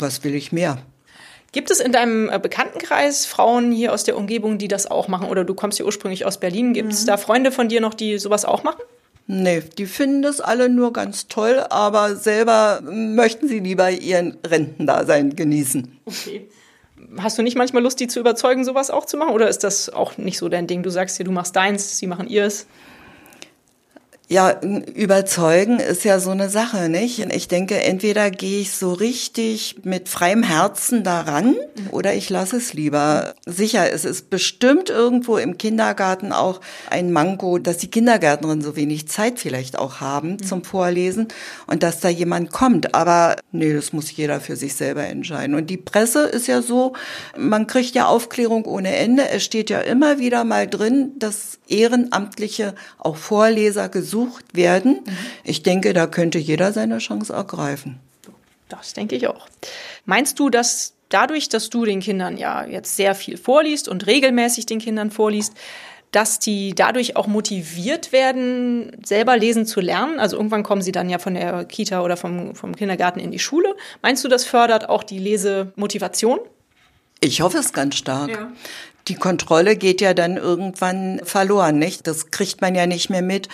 Was 0.00 0.24
will 0.24 0.34
ich 0.34 0.52
mehr? 0.52 0.78
Gibt 1.52 1.70
es 1.70 1.78
in 1.78 1.92
deinem 1.92 2.28
äh, 2.28 2.40
Bekanntenkreis 2.40 3.26
Frauen 3.26 3.70
hier 3.70 3.92
aus 3.92 4.02
der 4.02 4.16
Umgebung, 4.16 4.58
die 4.58 4.66
das 4.66 4.90
auch 4.90 5.06
machen? 5.06 5.28
Oder 5.28 5.44
du 5.44 5.54
kommst 5.54 5.78
ja 5.78 5.84
ursprünglich 5.84 6.26
aus 6.26 6.38
Berlin. 6.38 6.74
Gibt 6.74 6.92
es 6.92 7.02
mhm. 7.02 7.06
da 7.06 7.16
Freunde 7.16 7.52
von 7.52 7.68
dir 7.68 7.80
noch, 7.80 7.94
die 7.94 8.18
sowas 8.18 8.44
auch 8.44 8.64
machen? 8.64 8.82
Nee, 9.26 9.62
die 9.78 9.86
finden 9.86 10.22
das 10.22 10.40
alle 10.40 10.68
nur 10.68 10.92
ganz 10.92 11.28
toll, 11.28 11.64
aber 11.70 12.16
selber 12.16 12.80
möchten 12.82 13.48
sie 13.48 13.60
lieber 13.60 13.90
ihren 13.90 14.36
Rentendasein 14.44 15.34
genießen. 15.34 15.96
Okay. 16.04 16.48
Hast 17.18 17.38
du 17.38 17.42
nicht 17.42 17.56
manchmal 17.56 17.82
Lust, 17.84 18.00
die 18.00 18.08
zu 18.08 18.18
überzeugen, 18.18 18.64
sowas 18.64 18.90
auch 18.90 19.06
zu 19.06 19.16
machen? 19.16 19.32
Oder 19.32 19.48
ist 19.48 19.62
das 19.64 19.88
auch 19.88 20.18
nicht 20.18 20.38
so 20.38 20.48
dein 20.48 20.66
Ding? 20.66 20.82
Du 20.82 20.90
sagst 20.90 21.18
dir, 21.18 21.24
du 21.24 21.30
machst 21.30 21.54
deins, 21.54 21.98
sie 21.98 22.06
machen 22.06 22.28
ihrs. 22.28 22.66
Ja, 24.26 24.58
überzeugen 24.62 25.80
ist 25.80 26.02
ja 26.02 26.18
so 26.18 26.30
eine 26.30 26.48
Sache, 26.48 26.88
nicht? 26.88 27.18
Ich 27.34 27.46
denke, 27.46 27.82
entweder 27.82 28.30
gehe 28.30 28.62
ich 28.62 28.70
so 28.70 28.94
richtig 28.94 29.84
mit 29.84 30.08
freiem 30.08 30.42
Herzen 30.42 31.04
daran 31.04 31.56
oder 31.90 32.14
ich 32.14 32.30
lasse 32.30 32.56
es 32.56 32.72
lieber. 32.72 33.34
Sicher, 33.44 33.92
es 33.92 34.06
ist 34.06 34.30
bestimmt 34.30 34.88
irgendwo 34.88 35.36
im 35.36 35.58
Kindergarten 35.58 36.32
auch 36.32 36.62
ein 36.88 37.12
Manko, 37.12 37.58
dass 37.58 37.76
die 37.76 37.90
Kindergärtnerinnen 37.90 38.64
so 38.64 38.76
wenig 38.76 39.08
Zeit 39.08 39.38
vielleicht 39.38 39.78
auch 39.78 40.00
haben 40.00 40.42
zum 40.42 40.64
Vorlesen 40.64 41.28
und 41.66 41.82
dass 41.82 42.00
da 42.00 42.08
jemand 42.08 42.50
kommt. 42.50 42.94
Aber 42.94 43.36
nee, 43.52 43.74
das 43.74 43.92
muss 43.92 44.10
jeder 44.16 44.40
für 44.40 44.56
sich 44.56 44.74
selber 44.74 45.04
entscheiden. 45.04 45.54
Und 45.54 45.68
die 45.68 45.76
Presse 45.76 46.22
ist 46.22 46.46
ja 46.46 46.62
so, 46.62 46.94
man 47.36 47.66
kriegt 47.66 47.94
ja 47.94 48.06
Aufklärung 48.06 48.64
ohne 48.64 48.96
Ende. 48.96 49.28
Es 49.28 49.44
steht 49.44 49.68
ja 49.68 49.80
immer 49.80 50.18
wieder 50.18 50.44
mal 50.44 50.66
drin, 50.66 51.12
dass 51.18 51.58
Ehrenamtliche, 51.68 52.74
auch 52.98 53.16
Vorleser 53.16 53.90
gesucht 53.90 54.13
werden. 54.52 55.00
Mhm. 55.04 55.16
Ich 55.44 55.62
denke, 55.62 55.92
da 55.92 56.06
könnte 56.06 56.38
jeder 56.38 56.72
seine 56.72 56.98
Chance 56.98 57.32
ergreifen. 57.32 58.00
Das 58.68 58.92
denke 58.94 59.16
ich 59.16 59.28
auch. 59.28 59.46
Meinst 60.04 60.38
du, 60.38 60.50
dass 60.50 60.94
dadurch, 61.08 61.48
dass 61.48 61.70
du 61.70 61.84
den 61.84 62.00
Kindern 62.00 62.36
ja 62.36 62.64
jetzt 62.64 62.96
sehr 62.96 63.14
viel 63.14 63.36
vorliest 63.36 63.88
und 63.88 64.06
regelmäßig 64.06 64.66
den 64.66 64.78
Kindern 64.78 65.10
vorliest, 65.10 65.54
dass 66.10 66.38
die 66.38 66.74
dadurch 66.74 67.16
auch 67.16 67.26
motiviert 67.26 68.12
werden, 68.12 68.92
selber 69.04 69.36
lesen 69.36 69.66
zu 69.66 69.80
lernen. 69.80 70.20
Also 70.20 70.36
irgendwann 70.36 70.62
kommen 70.62 70.80
sie 70.80 70.92
dann 70.92 71.10
ja 71.10 71.18
von 71.18 71.34
der 71.34 71.64
Kita 71.64 72.02
oder 72.02 72.16
vom, 72.16 72.54
vom 72.54 72.76
Kindergarten 72.76 73.18
in 73.18 73.32
die 73.32 73.40
Schule. 73.40 73.74
Meinst 74.00 74.22
du, 74.22 74.28
das 74.28 74.44
fördert 74.44 74.88
auch 74.88 75.02
die 75.02 75.18
Lesemotivation? 75.18 76.38
Ich 77.20 77.40
hoffe 77.40 77.58
es 77.58 77.72
ganz 77.72 77.96
stark. 77.96 78.30
Ja. 78.30 78.52
Die 79.08 79.16
Kontrolle 79.16 79.76
geht 79.76 80.00
ja 80.00 80.14
dann 80.14 80.36
irgendwann 80.36 81.20
verloren, 81.24 81.78
nicht? 81.78 82.06
Das 82.06 82.30
kriegt 82.30 82.60
man 82.60 82.74
ja 82.74 82.86
nicht 82.86 83.10
mehr 83.10 83.22
mit. 83.22 83.48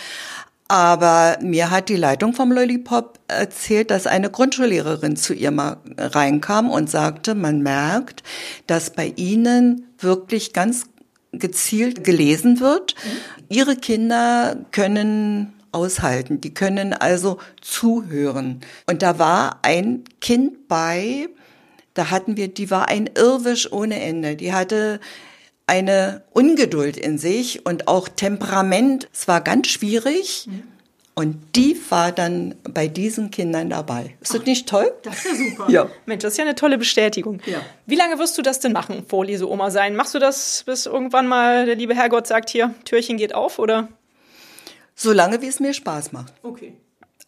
Aber 0.71 1.37
mir 1.41 1.69
hat 1.69 1.89
die 1.89 1.97
Leitung 1.97 2.33
vom 2.33 2.49
Lollipop 2.49 3.19
erzählt, 3.27 3.91
dass 3.91 4.07
eine 4.07 4.29
Grundschullehrerin 4.29 5.17
zu 5.17 5.33
ihr 5.33 5.51
mal 5.51 5.79
reinkam 5.97 6.69
und 6.69 6.89
sagte, 6.89 7.35
man 7.35 7.61
merkt, 7.61 8.23
dass 8.67 8.89
bei 8.91 9.11
ihnen 9.17 9.85
wirklich 9.99 10.53
ganz 10.53 10.85
gezielt 11.33 12.05
gelesen 12.05 12.61
wird. 12.61 12.95
Mhm. 12.95 13.45
Ihre 13.49 13.75
Kinder 13.75 14.55
können 14.71 15.51
aushalten, 15.73 16.39
die 16.39 16.53
können 16.53 16.93
also 16.93 17.37
zuhören. 17.59 18.61
Und 18.89 19.01
da 19.01 19.19
war 19.19 19.59
ein 19.63 20.05
Kind 20.21 20.69
bei, 20.69 21.27
da 21.95 22.11
hatten 22.11 22.37
wir, 22.37 22.47
die 22.47 22.71
war 22.71 22.87
ein 22.87 23.09
Irrwisch 23.13 23.69
ohne 23.73 24.01
Ende. 24.01 24.37
Die 24.37 24.53
hatte 24.53 25.01
eine 25.71 26.21
Ungeduld 26.31 26.97
in 26.97 27.17
sich 27.17 27.65
und 27.65 27.87
auch 27.87 28.09
Temperament. 28.09 29.07
Es 29.13 29.29
war 29.29 29.39
ganz 29.39 29.69
schwierig. 29.69 30.47
Mhm. 30.47 30.63
Und 31.13 31.55
die 31.55 31.79
war 31.89 32.11
dann 32.11 32.55
bei 32.63 32.87
diesen 32.87 33.31
Kindern 33.31 33.69
dabei. 33.69 34.15
Ist 34.21 34.33
das 34.33 34.41
Ach, 34.41 34.45
nicht 34.45 34.67
toll? 34.67 34.91
Das 35.03 35.25
ist 35.25 35.25
ja 35.25 35.35
super. 35.35 35.69
Ja. 35.69 35.89
Mensch, 36.05 36.23
das 36.23 36.33
ist 36.33 36.37
ja 36.37 36.43
eine 36.43 36.55
tolle 36.55 36.77
Bestätigung. 36.77 37.41
Ja. 37.45 37.61
Wie 37.85 37.95
lange 37.95 38.19
wirst 38.19 38.37
du 38.37 38.41
das 38.41 38.59
denn 38.59 38.73
machen, 38.73 39.05
Vorleseoma 39.07 39.71
sein? 39.71 39.95
Machst 39.95 40.13
du 40.13 40.19
das, 40.19 40.63
bis 40.65 40.87
irgendwann 40.87 41.27
mal 41.27 41.65
der 41.65 41.75
liebe 41.75 41.95
Herrgott 41.95 42.27
sagt, 42.27 42.49
hier, 42.49 42.73
Türchen 42.83 43.15
geht 43.17 43.33
auf, 43.33 43.57
oder? 43.59 43.87
Solange, 44.95 45.41
wie 45.41 45.47
es 45.47 45.59
mir 45.61 45.73
Spaß 45.73 46.11
macht. 46.11 46.33
Okay. 46.43 46.73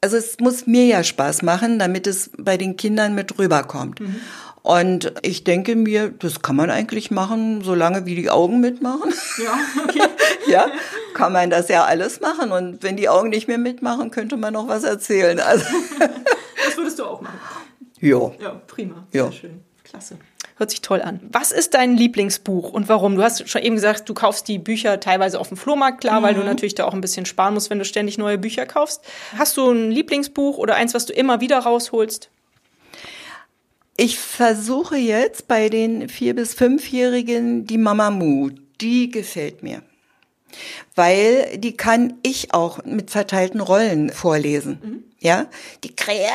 Also 0.01 0.17
es 0.17 0.38
muss 0.39 0.67
mir 0.67 0.85
ja 0.85 1.03
Spaß 1.03 1.43
machen, 1.43 1.79
damit 1.79 2.07
es 2.07 2.29
bei 2.38 2.57
den 2.57 2.75
Kindern 2.75 3.15
mit 3.15 3.38
rüberkommt. 3.39 4.01
Mhm. 4.01 4.19
Und 4.63 5.12
ich 5.24 5.43
denke 5.43 5.75
mir, 5.75 6.08
das 6.08 6.41
kann 6.41 6.55
man 6.55 6.72
eigentlich 6.72 7.12
machen, 7.12 7.62
solange 7.63 8.05
wie 8.05 8.15
die 8.15 8.29
Augen 8.29 8.62
mitmachen. 8.62 9.13
Ja, 9.43 9.60
okay. 9.84 10.01
ja, 10.48 10.72
kann 11.13 11.34
man 11.34 11.50
das 11.50 11.67
ja 11.67 11.84
alles 11.84 12.22
machen. 12.22 12.53
Und 12.53 12.82
wenn 12.82 12.96
die 12.96 13.10
Augen 13.10 13.29
nicht 13.29 13.50
mehr 13.50 13.58
mitmachen, 13.58 14.10
könnte 14.10 14.38
man 14.38 14.53
noch 14.53 14.70
was 14.70 14.86
erzählen. 14.86 15.41
Also 15.41 15.65
das 16.65 16.77
würdest 16.77 16.98
du 16.98 17.03
auch 17.03 17.20
machen. 17.20 17.38
Ja. 18.00 18.32
Ja, 18.39 18.62
prima. 18.65 19.05
Sehr 19.12 19.25
ja. 19.25 19.32
schön. 19.34 19.62
Klasse. 19.84 20.17
Hört 20.55 20.70
sich 20.70 20.82
toll 20.82 21.01
an. 21.01 21.20
Was 21.29 21.51
ist 21.51 21.74
dein 21.74 21.98
Lieblingsbuch 21.98 22.72
und 22.72 22.88
warum? 22.88 23.15
Du 23.15 23.24
hast 23.24 23.50
schon 23.50 23.63
eben 23.63 23.75
gesagt, 23.75 24.08
du 24.08 24.13
kaufst 24.13 24.48
die 24.48 24.60
Bücher 24.60 25.00
teilweise 25.01 25.41
auf 25.41 25.50
dem 25.50 25.58
Flohmarkt, 25.58 26.00
klar, 26.00 26.22
mhm. 26.22 26.24
weil 26.24 26.34
du 26.36 26.39
mhm. 26.39 26.46
natürlich 26.46 26.75
da 26.75 26.86
auch 26.86 26.93
ein 26.93 27.01
bisschen 27.01 27.25
sparen 27.25 27.53
musst, 27.53 27.70
wenn 27.70 27.79
du 27.79 27.86
ständig 27.86 28.17
neue 28.17 28.38
Bücher 28.38 28.65
kaufst. 28.65 29.01
Hast 29.38 29.58
du 29.58 29.72
ein 29.72 29.91
Lieblingsbuch 29.91 30.58
oder 30.58 30.75
eins, 30.75 30.93
was 30.93 31.05
du 31.05 31.12
immer 31.12 31.41
wieder 31.41 31.60
rausholst? 31.60 32.29
Ich 33.95 34.17
versuche 34.17 34.97
jetzt 34.97 35.47
bei 35.47 35.69
den 35.69 36.09
vier 36.09 36.33
bis 36.35 36.53
fünfjährigen 36.53 37.65
die 37.67 37.77
Mama 37.77 38.09
Mu. 38.09 38.50
Die 38.81 39.09
gefällt 39.12 39.62
mir. 39.63 39.83
Weil 40.95 41.57
die 41.57 41.75
kann 41.77 42.15
ich 42.23 42.53
auch 42.53 42.83
mit 42.85 43.12
verteilten 43.12 43.59
Rollen 43.62 44.12
vorlesen. 44.12 44.79
Mhm. 44.83 45.03
Ja? 45.19 45.47
Die 45.83 45.95
Krähe, 45.95 46.29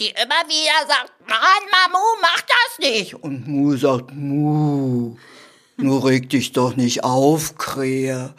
die 0.00 0.06
immer 0.08 0.42
wieder 0.48 0.88
sagt, 0.88 1.12
Mann, 1.28 1.38
Mamu, 1.70 2.04
mach 2.20 2.40
das 2.40 2.78
nicht. 2.78 3.14
Und 3.14 3.46
Mu 3.46 3.76
sagt, 3.76 4.12
Mu, 4.14 5.16
nur 5.76 6.04
reg 6.06 6.28
dich 6.30 6.52
doch 6.52 6.76
nicht 6.76 7.04
auf, 7.04 7.56
Krähe. 7.56 8.34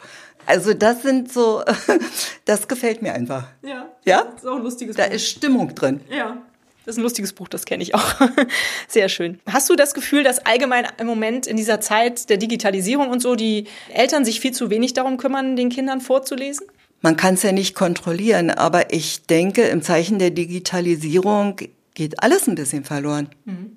Also 0.46 0.74
das 0.74 1.02
sind 1.02 1.32
so, 1.32 1.62
das 2.44 2.68
gefällt 2.68 3.00
mir 3.00 3.14
einfach. 3.14 3.46
Ja. 3.62 3.88
Ja? 4.04 4.24
Das 4.24 4.42
ist 4.42 4.46
auch 4.48 4.56
ein 4.56 4.62
lustiges 4.62 4.96
Da 4.96 5.06
Buch. 5.06 5.12
ist 5.14 5.28
Stimmung 5.28 5.74
drin. 5.74 6.00
Ja. 6.10 6.38
Das 6.84 6.94
ist 6.94 6.98
ein 6.98 7.02
lustiges 7.02 7.32
Buch, 7.32 7.48
das 7.48 7.64
kenne 7.64 7.82
ich 7.82 7.94
auch. 7.94 8.14
Sehr 8.88 9.08
schön. 9.08 9.40
Hast 9.50 9.70
du 9.70 9.76
das 9.76 9.94
Gefühl, 9.94 10.22
dass 10.22 10.44
allgemein 10.44 10.86
im 10.98 11.06
Moment 11.06 11.46
in 11.46 11.56
dieser 11.56 11.80
Zeit 11.80 12.28
der 12.28 12.36
Digitalisierung 12.36 13.08
und 13.08 13.20
so 13.20 13.36
die 13.36 13.66
Eltern 13.92 14.24
sich 14.24 14.40
viel 14.40 14.52
zu 14.52 14.68
wenig 14.68 14.92
darum 14.92 15.16
kümmern, 15.16 15.56
den 15.56 15.70
Kindern 15.70 16.02
vorzulesen? 16.02 16.66
Man 17.00 17.16
kann 17.16 17.34
es 17.34 17.42
ja 17.42 17.52
nicht 17.52 17.74
kontrollieren, 17.74 18.50
aber 18.50 18.92
ich 18.92 19.22
denke, 19.26 19.62
im 19.62 19.82
Zeichen 19.82 20.18
der 20.18 20.30
Digitalisierung 20.30 21.56
geht 21.94 22.22
alles 22.22 22.48
ein 22.48 22.54
bisschen 22.54 22.84
verloren. 22.84 23.28
Mhm. 23.44 23.76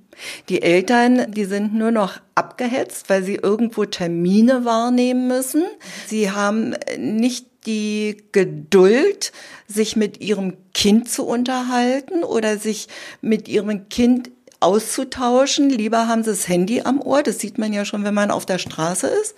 Die 0.49 0.61
Eltern, 0.61 1.31
die 1.31 1.45
sind 1.45 1.73
nur 1.73 1.91
noch 1.91 2.19
abgehetzt, 2.35 3.09
weil 3.09 3.23
sie 3.23 3.35
irgendwo 3.35 3.85
Termine 3.85 4.65
wahrnehmen 4.65 5.27
müssen. 5.27 5.63
Sie 6.07 6.31
haben 6.31 6.75
nicht 6.97 7.46
die 7.67 8.23
Geduld, 8.31 9.31
sich 9.67 9.95
mit 9.95 10.21
ihrem 10.21 10.57
Kind 10.73 11.09
zu 11.09 11.25
unterhalten 11.25 12.23
oder 12.23 12.57
sich 12.57 12.87
mit 13.21 13.47
ihrem 13.47 13.89
Kind 13.89 14.31
auszutauschen. 14.59 15.69
Lieber 15.69 16.07
haben 16.07 16.23
sie 16.23 16.31
das 16.31 16.47
Handy 16.47 16.81
am 16.81 17.01
Ohr. 17.01 17.21
Das 17.21 17.39
sieht 17.39 17.57
man 17.57 17.73
ja 17.73 17.85
schon, 17.85 18.03
wenn 18.03 18.13
man 18.13 18.31
auf 18.31 18.45
der 18.45 18.57
Straße 18.57 19.07
ist. 19.07 19.35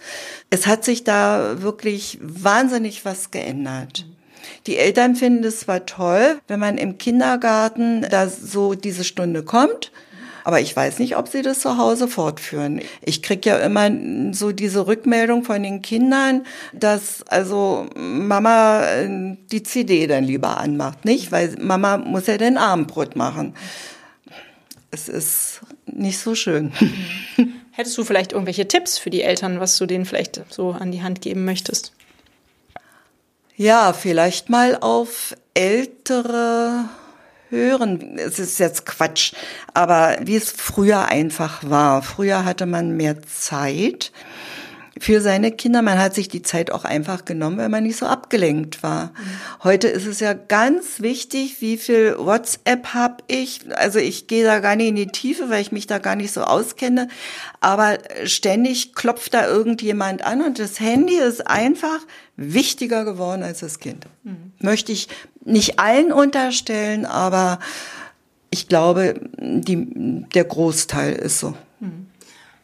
Es 0.49 0.67
hat 0.67 0.85
sich 0.85 1.03
da 1.03 1.61
wirklich 1.61 2.19
wahnsinnig 2.21 3.03
was 3.03 3.31
geändert. 3.31 4.05
Die 4.67 4.77
Eltern 4.77 5.15
finden 5.15 5.43
es 5.43 5.61
zwar 5.61 5.85
toll, 5.85 6.39
wenn 6.47 6.59
man 6.59 6.77
im 6.77 6.97
Kindergarten 6.97 8.05
da 8.09 8.27
so 8.29 8.73
diese 8.75 9.03
Stunde 9.03 9.43
kommt, 9.43 9.91
aber 10.49 10.61
ich 10.61 10.75
weiß 10.75 10.97
nicht, 10.97 11.15
ob 11.15 11.27
sie 11.27 11.43
das 11.43 11.59
zu 11.59 11.77
Hause 11.77 12.07
fortführen. 12.07 12.81
Ich 13.03 13.21
krieg 13.21 13.45
ja 13.45 13.59
immer 13.59 13.91
so 14.33 14.51
diese 14.51 14.87
Rückmeldung 14.87 15.43
von 15.43 15.61
den 15.61 15.83
Kindern, 15.83 16.43
dass 16.73 17.21
also 17.27 17.87
Mama 17.95 18.83
äh, 18.83 19.37
die 19.51 19.61
CD 19.61 20.07
dann 20.07 20.23
lieber 20.23 20.57
anmacht, 20.57 21.05
nicht? 21.05 21.31
Weil 21.31 21.55
Mama 21.59 21.97
muss 21.97 22.25
ja 22.25 22.39
den 22.39 22.57
Abendbrot 22.57 23.15
machen. 23.15 23.53
Es 24.89 25.07
ist 25.07 25.59
nicht 25.85 26.17
so 26.17 26.33
schön. 26.33 26.71
Hättest 27.71 27.95
du 27.99 28.03
vielleicht 28.03 28.31
irgendwelche 28.31 28.67
Tipps 28.67 28.97
für 28.97 29.11
die 29.11 29.21
Eltern, 29.21 29.59
was 29.59 29.77
du 29.77 29.85
denen 29.85 30.05
vielleicht 30.05 30.41
so 30.49 30.71
an 30.71 30.91
die 30.91 31.03
Hand 31.03 31.21
geben 31.21 31.45
möchtest? 31.45 31.93
Ja, 33.55 33.93
vielleicht 33.93 34.49
mal 34.49 34.79
auf 34.81 35.35
ältere 35.53 36.89
hören. 37.49 38.17
Es 38.17 38.39
ist 38.39 38.59
jetzt 38.59 38.85
Quatsch, 38.85 39.33
aber 39.73 40.17
wie 40.21 40.35
es 40.35 40.51
früher 40.51 41.07
einfach 41.07 41.69
war. 41.69 42.01
Früher 42.01 42.45
hatte 42.45 42.65
man 42.65 42.95
mehr 42.95 43.21
Zeit 43.23 44.11
für 44.99 45.21
seine 45.21 45.51
Kinder. 45.51 45.81
Man 45.81 45.97
hat 45.97 46.13
sich 46.13 46.27
die 46.27 46.41
Zeit 46.41 46.71
auch 46.71 46.85
einfach 46.85 47.25
genommen, 47.25 47.57
weil 47.57 47.69
man 47.69 47.83
nicht 47.83 47.97
so 47.97 48.05
abgelenkt 48.05 48.83
war. 48.83 49.05
Mhm. 49.05 49.63
Heute 49.63 49.87
ist 49.87 50.05
es 50.05 50.19
ja 50.19 50.33
ganz 50.33 50.99
wichtig, 51.01 51.61
wie 51.61 51.77
viel 51.77 52.15
WhatsApp 52.17 52.93
habe 52.93 53.23
ich. 53.27 53.61
Also 53.75 53.99
ich 53.99 54.27
gehe 54.27 54.43
da 54.43 54.59
gar 54.59 54.75
nicht 54.75 54.89
in 54.89 54.95
die 54.95 55.07
Tiefe, 55.07 55.49
weil 55.49 55.61
ich 55.61 55.71
mich 55.71 55.87
da 55.87 55.99
gar 55.99 56.15
nicht 56.15 56.31
so 56.31 56.43
auskenne. 56.43 57.07
Aber 57.61 57.97
ständig 58.25 58.93
klopft 58.93 59.33
da 59.33 59.47
irgendjemand 59.47 60.23
an 60.23 60.41
und 60.41 60.59
das 60.59 60.79
Handy 60.79 61.15
ist 61.15 61.47
einfach 61.47 61.99
wichtiger 62.35 63.05
geworden 63.05 63.43
als 63.43 63.61
das 63.61 63.79
Kind. 63.79 64.05
Mhm. 64.23 64.53
Möchte 64.59 64.91
ich 64.91 65.07
nicht 65.45 65.79
allen 65.79 66.11
unterstellen, 66.11 67.05
aber 67.05 67.59
ich 68.51 68.67
glaube, 68.67 69.21
die, 69.39 70.25
der 70.33 70.43
Großteil 70.43 71.13
ist 71.13 71.39
so. 71.39 71.55
Mhm. 71.79 72.08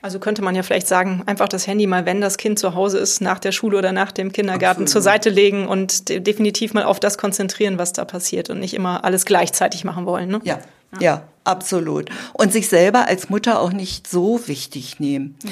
Also 0.06 0.20
könnte 0.20 0.44
man 0.44 0.54
ja 0.54 0.62
vielleicht 0.62 0.86
sagen, 0.86 1.24
einfach 1.26 1.48
das 1.48 1.66
Handy 1.66 1.88
mal, 1.88 2.06
wenn 2.06 2.22
das 2.22 2.38
Kind 2.38 2.60
zu 2.60 2.76
Hause 2.76 3.00
ist, 3.00 3.22
nach 3.22 3.40
der 3.40 3.52
Schule 3.52 3.80
oder 3.80 3.92
nach 3.92 4.12
dem 4.12 4.32
Kindergarten 4.32 4.84
Absolut. 4.84 4.90
zur 4.90 5.02
Seite 5.02 5.32
legen 5.32 5.68
und 5.68 6.10
definitiv 6.10 6.76
mal 6.76 6.84
auf 6.84 7.00
das 7.00 7.18
konzentrieren, 7.18 7.80
was 7.80 7.92
da 7.92 8.06
passiert 8.06 8.52
und 8.52 8.60
nicht 8.60 8.76
immer 8.76 9.04
alles 9.04 9.26
gleichzeitig 9.26 9.84
machen 9.84 10.06
wollen. 10.06 10.30
Ne? 10.30 10.42
Ja. 10.44 10.60
Ja. 10.94 11.02
ja. 11.02 11.28
absolut. 11.44 12.12
Und 12.34 12.54
sich 12.54 12.68
selber 12.68 13.08
als 13.08 13.30
Mutter 13.30 13.60
auch 13.60 13.74
nicht 13.74 14.08
so 14.08 14.48
wichtig 14.48 15.00
nehmen. 15.00 15.38
Mhm. 15.44 15.50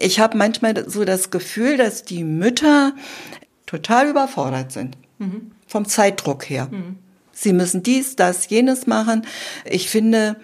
Ich 0.00 0.18
habe 0.18 0.36
manchmal 0.36 0.90
so 0.90 1.04
das 1.04 1.30
Gefühl, 1.30 1.76
dass 1.76 2.02
die 2.02 2.24
Mütter 2.24 2.94
total 3.66 4.08
überfordert 4.08 4.72
sind. 4.72 4.96
Mhm. 5.18 5.52
Vom 5.68 5.86
Zeitdruck 5.86 6.50
her. 6.50 6.66
Mhm. 6.72 6.98
Sie 7.30 7.52
müssen 7.52 7.84
dies, 7.84 8.16
das, 8.16 8.48
jenes 8.48 8.88
machen. 8.88 9.22
Ich 9.64 9.88
finde, 9.90 10.34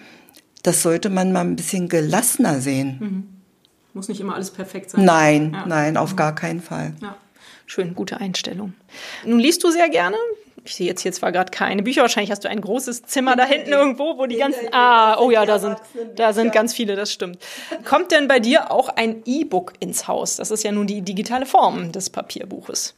das 0.63 0.81
sollte 0.81 1.09
man 1.09 1.33
mal 1.33 1.41
ein 1.41 1.57
bisschen 1.57 1.89
gelassener 1.89 2.61
sehen. 2.61 3.35
Muss 3.99 4.07
nicht 4.07 4.21
immer 4.21 4.35
alles 4.35 4.49
perfekt 4.49 4.91
sein. 4.91 5.03
Nein, 5.03 5.51
ja. 5.53 5.65
nein, 5.65 5.97
auf 5.97 6.13
mhm. 6.13 6.15
gar 6.15 6.33
keinen 6.33 6.61
Fall. 6.61 6.93
Ja. 7.01 7.17
Schön, 7.65 7.95
gute 7.95 8.15
Einstellung. 8.21 8.71
Nun 9.25 9.39
liest 9.39 9.61
du 9.61 9.71
sehr 9.71 9.89
gerne. 9.89 10.15
Ich 10.63 10.75
sehe 10.75 10.87
jetzt 10.87 11.01
hier 11.01 11.11
zwar 11.11 11.33
gerade 11.33 11.51
keine 11.51 11.83
Bücher, 11.83 12.01
wahrscheinlich 12.01 12.31
hast 12.31 12.45
du 12.45 12.49
ein 12.49 12.61
großes 12.61 13.03
Zimmer 13.03 13.35
da 13.35 13.43
hinten 13.43 13.73
irgendwo, 13.73 14.17
wo 14.17 14.25
die 14.25 14.37
ganzen. 14.37 14.69
Ah, 14.71 15.19
oh 15.19 15.31
ja, 15.31 15.45
da 15.45 15.59
sind, 15.59 15.75
da 16.15 16.31
sind 16.31 16.53
ganz 16.53 16.73
viele, 16.73 16.95
das 16.95 17.11
stimmt. 17.11 17.39
Kommt 17.83 18.13
denn 18.13 18.29
bei 18.29 18.39
dir 18.39 18.71
auch 18.71 18.87
ein 18.87 19.21
E-Book 19.25 19.73
ins 19.81 20.07
Haus? 20.07 20.37
Das 20.37 20.49
ist 20.49 20.63
ja 20.63 20.71
nun 20.71 20.87
die 20.87 21.01
digitale 21.01 21.45
Form 21.45 21.91
des 21.91 22.09
Papierbuches. 22.09 22.95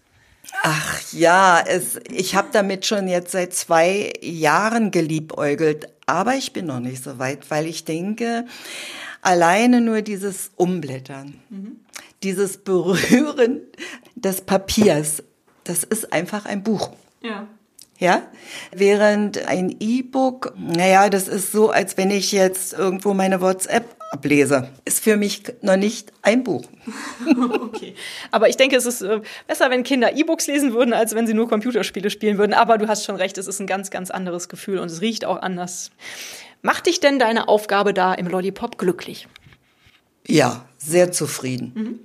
Ach 0.62 1.02
ja, 1.14 1.64
es, 1.66 2.00
ich 2.12 2.36
habe 2.36 2.50
damit 2.52 2.86
schon 2.86 3.08
jetzt 3.08 3.32
seit 3.32 3.56
zwei 3.56 4.14
Jahren 4.22 4.92
geliebäugelt, 4.92 5.88
aber 6.06 6.36
ich 6.36 6.54
bin 6.54 6.68
noch 6.68 6.80
nicht 6.80 7.04
so 7.04 7.18
weit, 7.18 7.50
weil 7.50 7.66
ich 7.66 7.86
denke, 7.86 8.46
alleine 9.22 9.82
nur 9.82 10.02
dieses 10.02 10.52
Umblättern, 10.56 11.40
mhm. 11.50 11.80
dieses 12.24 12.58
Berühren 12.58 13.62
des 14.16 14.42
Papiers, 14.42 15.24
das 15.64 15.84
ist 15.84 16.12
einfach 16.12 16.46
ein 16.46 16.64
Buch. 16.64 16.92
Ja. 17.22 17.48
Ja, 17.98 18.24
während 18.72 19.48
ein 19.48 19.76
E-Book, 19.80 20.56
naja, 20.58 21.08
das 21.10 21.28
ist 21.28 21.52
so, 21.52 21.70
als 21.70 21.98
wenn 21.98 22.10
ich 22.10 22.32
jetzt 22.32 22.74
irgendwo 22.74 23.14
meine 23.14 23.42
WhatsApp 23.42 23.96
ablese. 24.12 24.70
Ist 24.86 25.04
für 25.04 25.18
mich 25.18 25.44
noch 25.62 25.78
nicht 25.78 26.12
ein 26.24 26.44
Buch. 26.44 26.64
okay. 27.62 27.96
Aber 28.32 28.50
ich 28.50 28.58
denke, 28.58 28.76
es 28.76 28.88
ist 28.88 29.02
äh, 29.02 29.22
besser, 29.48 29.70
wenn 29.70 29.84
Kinder 29.84 30.16
E-Books 30.16 30.48
lesen 30.48 30.74
würden, 30.74 30.94
als 30.94 31.16
wenn 31.16 31.28
sie 31.28 31.36
nur 31.36 31.48
Computerspiele 31.48 32.10
spielen 32.10 32.40
würden. 32.40 32.54
Aber 32.54 32.80
du 32.80 32.88
hast 32.88 33.06
schon 33.06 33.16
recht, 33.18 33.38
es 33.38 33.48
ist 33.48 33.60
ein 33.60 33.68
ganz, 33.68 33.92
ganz 33.92 34.10
anderes 34.10 34.50
Gefühl 34.50 34.80
und 34.80 34.90
es 34.90 35.02
riecht 35.02 35.24
auch 35.24 35.42
anders. 35.42 35.92
Macht 36.62 36.86
dich 36.86 37.00
denn 37.00 37.20
deine 37.20 37.48
Aufgabe 37.48 37.94
da 37.94 38.14
im 38.14 38.28
Lollipop 38.28 38.78
glücklich? 38.78 39.28
Ja, 40.28 40.66
sehr 40.78 41.12
zufrieden. 41.12 41.72
Mhm. 41.76 42.00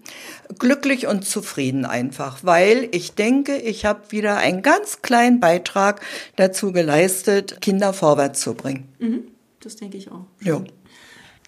Glücklich 0.59 1.07
und 1.07 1.25
zufrieden 1.25 1.85
einfach, 1.85 2.39
weil 2.43 2.89
ich 2.93 3.15
denke, 3.15 3.57
ich 3.57 3.85
habe 3.85 4.11
wieder 4.11 4.37
einen 4.39 4.63
ganz 4.63 5.03
kleinen 5.03 5.41
Beitrag 5.41 6.01
dazu 6.37 6.73
geleistet, 6.73 7.61
Kinder 7.61 7.93
vorwärts 7.93 8.41
zu 8.41 8.55
bringen. 8.55 8.89
Mhm. 8.99 9.25
Das 9.61 9.77
denke 9.77 9.99
ich 9.99 10.11
auch. 10.11 10.25
Ja. 10.41 10.63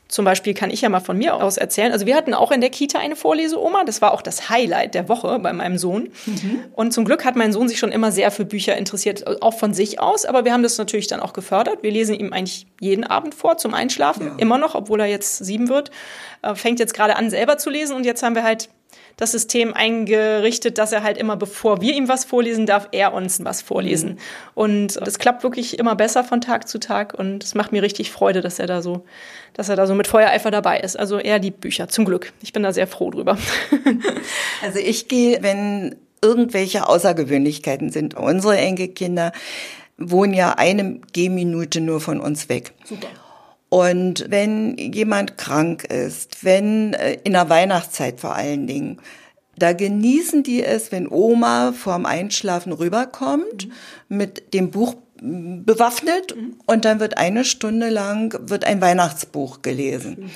Zum 0.09 0.25
Beispiel 0.25 0.55
kann 0.55 0.71
ich 0.71 0.81
ja 0.81 0.89
mal 0.89 1.01
von 1.01 1.19
mir 1.19 1.35
aus 1.35 1.59
erzählen. 1.59 1.93
Also 1.93 2.07
wir 2.07 2.17
hatten 2.17 2.33
auch 2.33 2.51
in 2.51 2.63
der 2.63 2.71
Kita 2.71 2.99
eine 2.99 3.15
Vorleseoma. 3.15 3.85
Das 3.85 4.01
war 4.01 4.13
auch 4.13 4.23
das 4.23 4.49
Highlight 4.49 4.95
der 4.95 5.09
Woche 5.09 5.39
bei 5.39 5.53
meinem 5.53 5.77
Sohn. 5.77 6.09
Mhm. 6.25 6.65
Und 6.73 6.93
zum 6.93 7.05
Glück 7.05 7.27
hat 7.27 7.37
mein 7.37 7.53
Sohn 7.53 7.69
sich 7.69 7.79
schon 7.79 7.93
immer 7.93 8.11
sehr 8.11 8.31
für 8.31 8.47
Bücher 8.47 8.77
interessiert, 8.77 9.43
auch 9.43 9.59
von 9.59 9.75
sich 9.75 10.01
aus. 10.01 10.25
Aber 10.25 10.47
wir 10.47 10.55
haben 10.55 10.63
das 10.63 10.79
natürlich 10.79 11.09
dann 11.09 11.21
auch 11.21 11.35
gefördert. 11.35 11.83
Wir 11.83 11.91
lesen 11.91 12.15
ihm 12.15 12.33
eigentlich 12.33 12.67
jeden 12.81 13.05
Abend 13.05 13.35
vor 13.35 13.59
zum 13.59 13.75
Einschlafen. 13.75 14.27
Ja. 14.27 14.35
Immer 14.39 14.57
noch, 14.57 14.75
obwohl 14.75 15.01
er 15.01 15.07
jetzt 15.07 15.45
sieben 15.45 15.69
wird. 15.69 15.91
Äh, 16.41 16.55
fängt 16.55 16.81
jetzt 16.81 16.95
gerade 16.95 17.17
an, 17.17 17.29
selber 17.29 17.59
zu 17.59 17.69
lesen. 17.69 17.95
Und 17.95 18.07
jetzt 18.07 18.23
haben 18.23 18.35
wir 18.35 18.45
halt 18.45 18.71
das 19.19 19.33
System 19.33 19.75
eingerichtet, 19.75 20.79
dass 20.79 20.93
er 20.93 21.03
halt 21.03 21.19
immer, 21.19 21.37
bevor 21.37 21.81
wir 21.81 21.93
ihm 21.93 22.09
was 22.09 22.25
vorlesen, 22.25 22.67
darf 22.67 22.89
er 22.93 23.13
uns 23.13 23.45
was 23.45 23.61
vorlesen. 23.61 24.11
Mhm. 24.11 24.19
Und 24.55 25.01
das 25.05 25.19
klappt 25.19 25.43
wirklich 25.43 25.79
immer 25.79 25.97
besser 25.97 26.23
von 26.23 26.41
Tag 26.41 26.69
zu 26.69 26.79
Tag 26.79 27.15
und 27.15 27.43
es 27.43 27.55
macht 27.57 27.73
mir 27.73 27.83
richtig 27.83 28.13
Freude, 28.13 28.41
dass 28.41 28.61
er 28.61 28.69
da 28.69 28.81
so, 28.81 29.05
dass 29.55 29.69
er 29.69 29.77
da 29.77 29.89
so 29.89 29.95
mit 29.97 30.07
Feuereifer 30.07 30.53
dabei 30.53 30.79
ist. 30.81 30.97
Also 30.97 31.19
er 31.19 31.41
liebt 31.41 31.61
Bücher, 31.61 31.89
zum 31.89 32.05
Glück. 32.05 32.33
Ich 32.43 32.53
bin 32.53 32.63
da 32.63 32.73
sehr 32.73 32.87
froh 32.87 33.11
drüber. 33.11 33.37
also 34.63 34.79
ich 34.79 35.09
gehe, 35.09 35.43
wenn 35.43 35.97
irgendwelche 36.23 36.89
Außergewöhnlichkeiten 36.89 37.91
sind, 37.91 38.15
unsere 38.15 38.57
Enkelkinder 38.57 39.33
wohnen 39.97 40.33
ja 40.33 40.53
eine 40.53 41.01
Gehminute 41.13 41.81
nur 41.81 42.01
von 42.01 42.21
uns 42.21 42.49
weg. 42.49 42.73
Super. 42.85 43.09
Und 43.69 44.27
wenn 44.29 44.77
jemand 44.79 45.37
krank 45.37 45.85
ist, 45.85 46.45
wenn 46.45 46.95
äh, 46.95 47.19
in 47.25 47.33
der 47.35 47.51
Weihnachtszeit 47.51 48.21
vor 48.21 48.35
allen 48.35 48.67
Dingen, 48.67 49.01
da 49.59 49.73
genießen 49.73 50.43
die 50.43 50.63
es, 50.63 50.93
wenn 50.93 51.09
Oma 51.09 51.73
vorm 51.73 52.07
Einschlafen 52.07 52.73
rüberkommt, 52.73 53.69
mhm. 53.69 54.17
mit 54.17 54.55
dem 54.55 54.71
Buch 54.71 54.95
bewaffnet 55.21 56.37
mhm. 56.37 56.57
und 56.67 56.85
dann 56.85 57.01
wird 57.01 57.19
eine 57.19 57.45
Stunde 57.45 57.89
lang 57.89 58.39
wird 58.49 58.65
ein 58.65 58.81
Weihnachtsbuch 58.81 59.63
gelesen. 59.63 60.17
Mhm. 60.19 60.31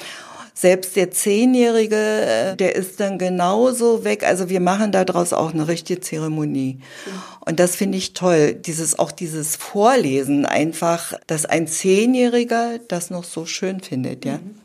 Selbst 0.63 0.95
der 0.95 1.11
Zehnjährige, 1.11 1.97
äh, 1.97 2.57
der 2.57 2.77
ist 2.77 3.01
dann 3.01 3.19
genauso 3.19 4.05
weg. 4.05 4.23
Also 4.23 4.49
wir 4.49 4.61
machen 4.61 4.93
daraus 4.93 5.33
auch 5.33 5.53
eine 5.53 5.67
richtige 5.67 5.99
Zeremonie. 5.99 6.79
Und 7.41 7.59
das 7.59 7.75
finde 7.75 7.99
ich 7.99 8.15
toll. 8.15 8.55
Dieses, 8.55 8.97
auch 8.97 9.11
dieses 9.11 9.57
Vorlesen 9.57 10.47
einfach, 10.47 11.15
dass 11.27 11.47
ein 11.47 11.67
Zehnjähriger 11.67 12.79
das 12.87 13.11
noch 13.11 13.25
so 13.25 13.45
schön 13.45 13.81
findet, 13.81 14.25
ja. 14.25 14.35
Mhm. 14.35 14.62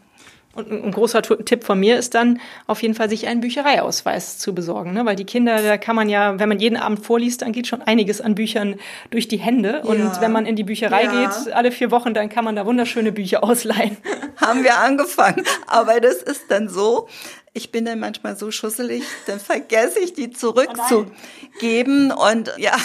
Und 0.57 0.71
ein 0.71 0.91
großer 0.91 1.21
Tipp 1.21 1.63
von 1.63 1.79
mir 1.79 1.99
ist 1.99 2.15
dann 2.15 2.39
auf 2.65 2.81
jeden 2.81 2.95
Fall, 2.95 3.09
sich 3.09 3.27
einen 3.27 3.41
Büchereiausweis 3.41 4.39
zu 4.39 4.55
besorgen, 4.55 4.91
ne? 4.91 5.05
weil 5.05 5.15
die 5.15 5.23
Kinder, 5.23 5.61
da 5.61 5.77
kann 5.77 5.95
man 5.95 6.09
ja, 6.09 6.39
wenn 6.39 6.49
man 6.49 6.59
jeden 6.59 6.77
Abend 6.77 7.05
vorliest, 7.05 7.43
dann 7.43 7.51
geht 7.51 7.67
schon 7.67 7.83
einiges 7.83 8.21
an 8.21 8.33
Büchern 8.33 8.79
durch 9.11 9.27
die 9.27 9.37
Hände. 9.37 9.83
Ja. 9.83 9.89
Und 9.89 10.19
wenn 10.19 10.31
man 10.31 10.47
in 10.47 10.55
die 10.55 10.63
Bücherei 10.63 11.03
ja. 11.03 11.11
geht, 11.11 11.53
alle 11.53 11.71
vier 11.71 11.91
Wochen, 11.91 12.15
dann 12.15 12.29
kann 12.29 12.43
man 12.43 12.55
da 12.55 12.65
wunderschöne 12.65 13.11
Bücher 13.11 13.43
ausleihen. 13.43 13.97
Haben 14.37 14.63
wir 14.63 14.79
angefangen. 14.79 15.43
Aber 15.67 15.99
das 15.99 16.23
ist 16.23 16.45
dann 16.49 16.69
so, 16.69 17.07
ich 17.53 17.71
bin 17.71 17.85
dann 17.85 17.99
manchmal 17.99 18.35
so 18.35 18.49
schusselig, 18.49 19.03
dann 19.27 19.39
vergesse 19.39 19.99
ich 19.99 20.13
die 20.13 20.31
zurückzugeben 20.31 22.11
oh 22.17 22.29
und 22.31 22.51
ja. 22.57 22.75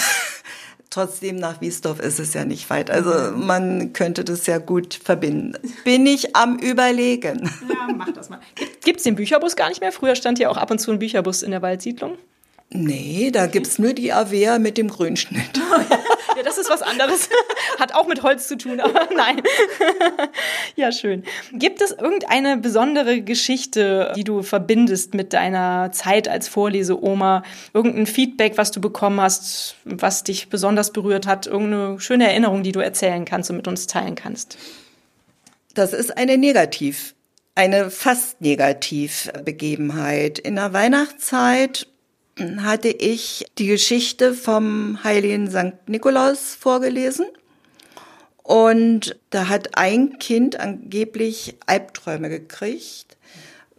Trotzdem 0.93 1.37
nach 1.37 1.63
Wiesdorf 1.63 2.01
ist 2.01 2.21
es 2.21 2.35
ja 2.35 2.45
nicht 2.45 2.69
weit. 2.69 2.91
Also 2.91 3.35
mhm. 3.35 3.47
man 3.47 3.93
könnte 3.95 4.25
das 4.25 4.45
ja 4.45 4.59
gut 4.59 4.93
verbinden. 4.93 5.55
Bin 5.85 6.05
ich 6.05 6.37
am 6.37 6.59
Überlegen. 6.59 7.51
Ja, 7.67 7.89
mach 7.97 8.13
das 8.13 8.29
mal. 8.29 8.41
Gibt 8.85 8.99
es 8.99 9.05
den 9.05 9.15
Bücherbus 9.15 9.57
gar 9.57 9.71
nicht 9.71 9.81
mehr? 9.81 9.91
Früher 9.91 10.17
stand 10.17 10.39
ja 10.39 10.51
auch 10.51 10.59
ab 10.59 10.71
und 10.71 10.81
zu 10.81 10.91
ein 10.91 10.99
Bücherbus 10.99 11.43
in 11.43 11.51
der 11.51 11.63
Waldsiedlung. 11.63 12.19
Nee, 12.75 13.31
da 13.31 13.47
gibt's 13.47 13.79
nur 13.79 13.93
die 13.93 14.13
Avea 14.13 14.59
mit 14.59 14.79
dem 14.79 14.89
Grünschnitt. 14.89 15.59
ja, 16.37 16.43
das 16.43 16.57
ist 16.57 16.71
was 16.71 16.81
anderes. 16.81 17.29
Hat 17.79 17.95
auch 17.95 18.07
mit 18.07 18.23
Holz 18.23 18.49
zu 18.49 18.57
tun, 18.57 18.81
aber 18.81 19.09
nein. 19.15 19.43
ja, 20.75 20.91
schön. 20.91 21.23
Gibt 21.53 21.83
es 21.83 21.91
irgendeine 21.91 22.57
besondere 22.57 23.21
Geschichte, 23.21 24.13
die 24.17 24.25
du 24.25 24.43
verbindest 24.43 25.13
mit 25.13 25.35
deiner 25.35 25.93
Zeit 25.93 26.29
als 26.29 26.49
Vorleseoma? 26.49 27.43
Irgendein 27.75 28.07
Feedback, 28.07 28.57
was 28.57 28.71
du 28.71 28.81
bekommen 28.81 29.21
hast, 29.21 29.77
was 29.85 30.25
dich 30.25 30.49
besonders 30.49 30.93
berührt 30.93 31.27
hat? 31.27 31.47
Irgendeine 31.47 32.01
schöne 32.01 32.27
Erinnerung, 32.29 32.63
die 32.63 32.73
du 32.73 32.81
erzählen 32.81 33.27
kannst 33.27 33.51
und 33.51 33.57
mit 33.57 33.69
uns 33.69 33.87
teilen 33.87 34.15
kannst? 34.15 34.57
Das 35.75 35.93
ist 35.93 36.17
eine 36.17 36.39
Negativ 36.39 37.15
eine 37.55 37.91
fast 37.91 38.41
negativ 38.41 39.31
Begebenheit. 39.45 40.39
In 40.39 40.57
der 40.57 40.73
Weihnachtszeit 40.73 41.87
hatte 42.39 42.89
ich 42.89 43.45
die 43.59 43.67
Geschichte 43.67 44.35
vom 44.35 45.03
heiligen 45.05 45.51
St. 45.51 45.89
Nikolaus 45.89 46.55
vorgelesen. 46.55 47.27
Und 48.43 49.17
da 49.31 49.49
hat 49.49 49.77
ein 49.77 50.19
Kind 50.19 50.59
angeblich 50.59 51.57
Albträume 51.67 52.29
gekriegt, 52.29 53.17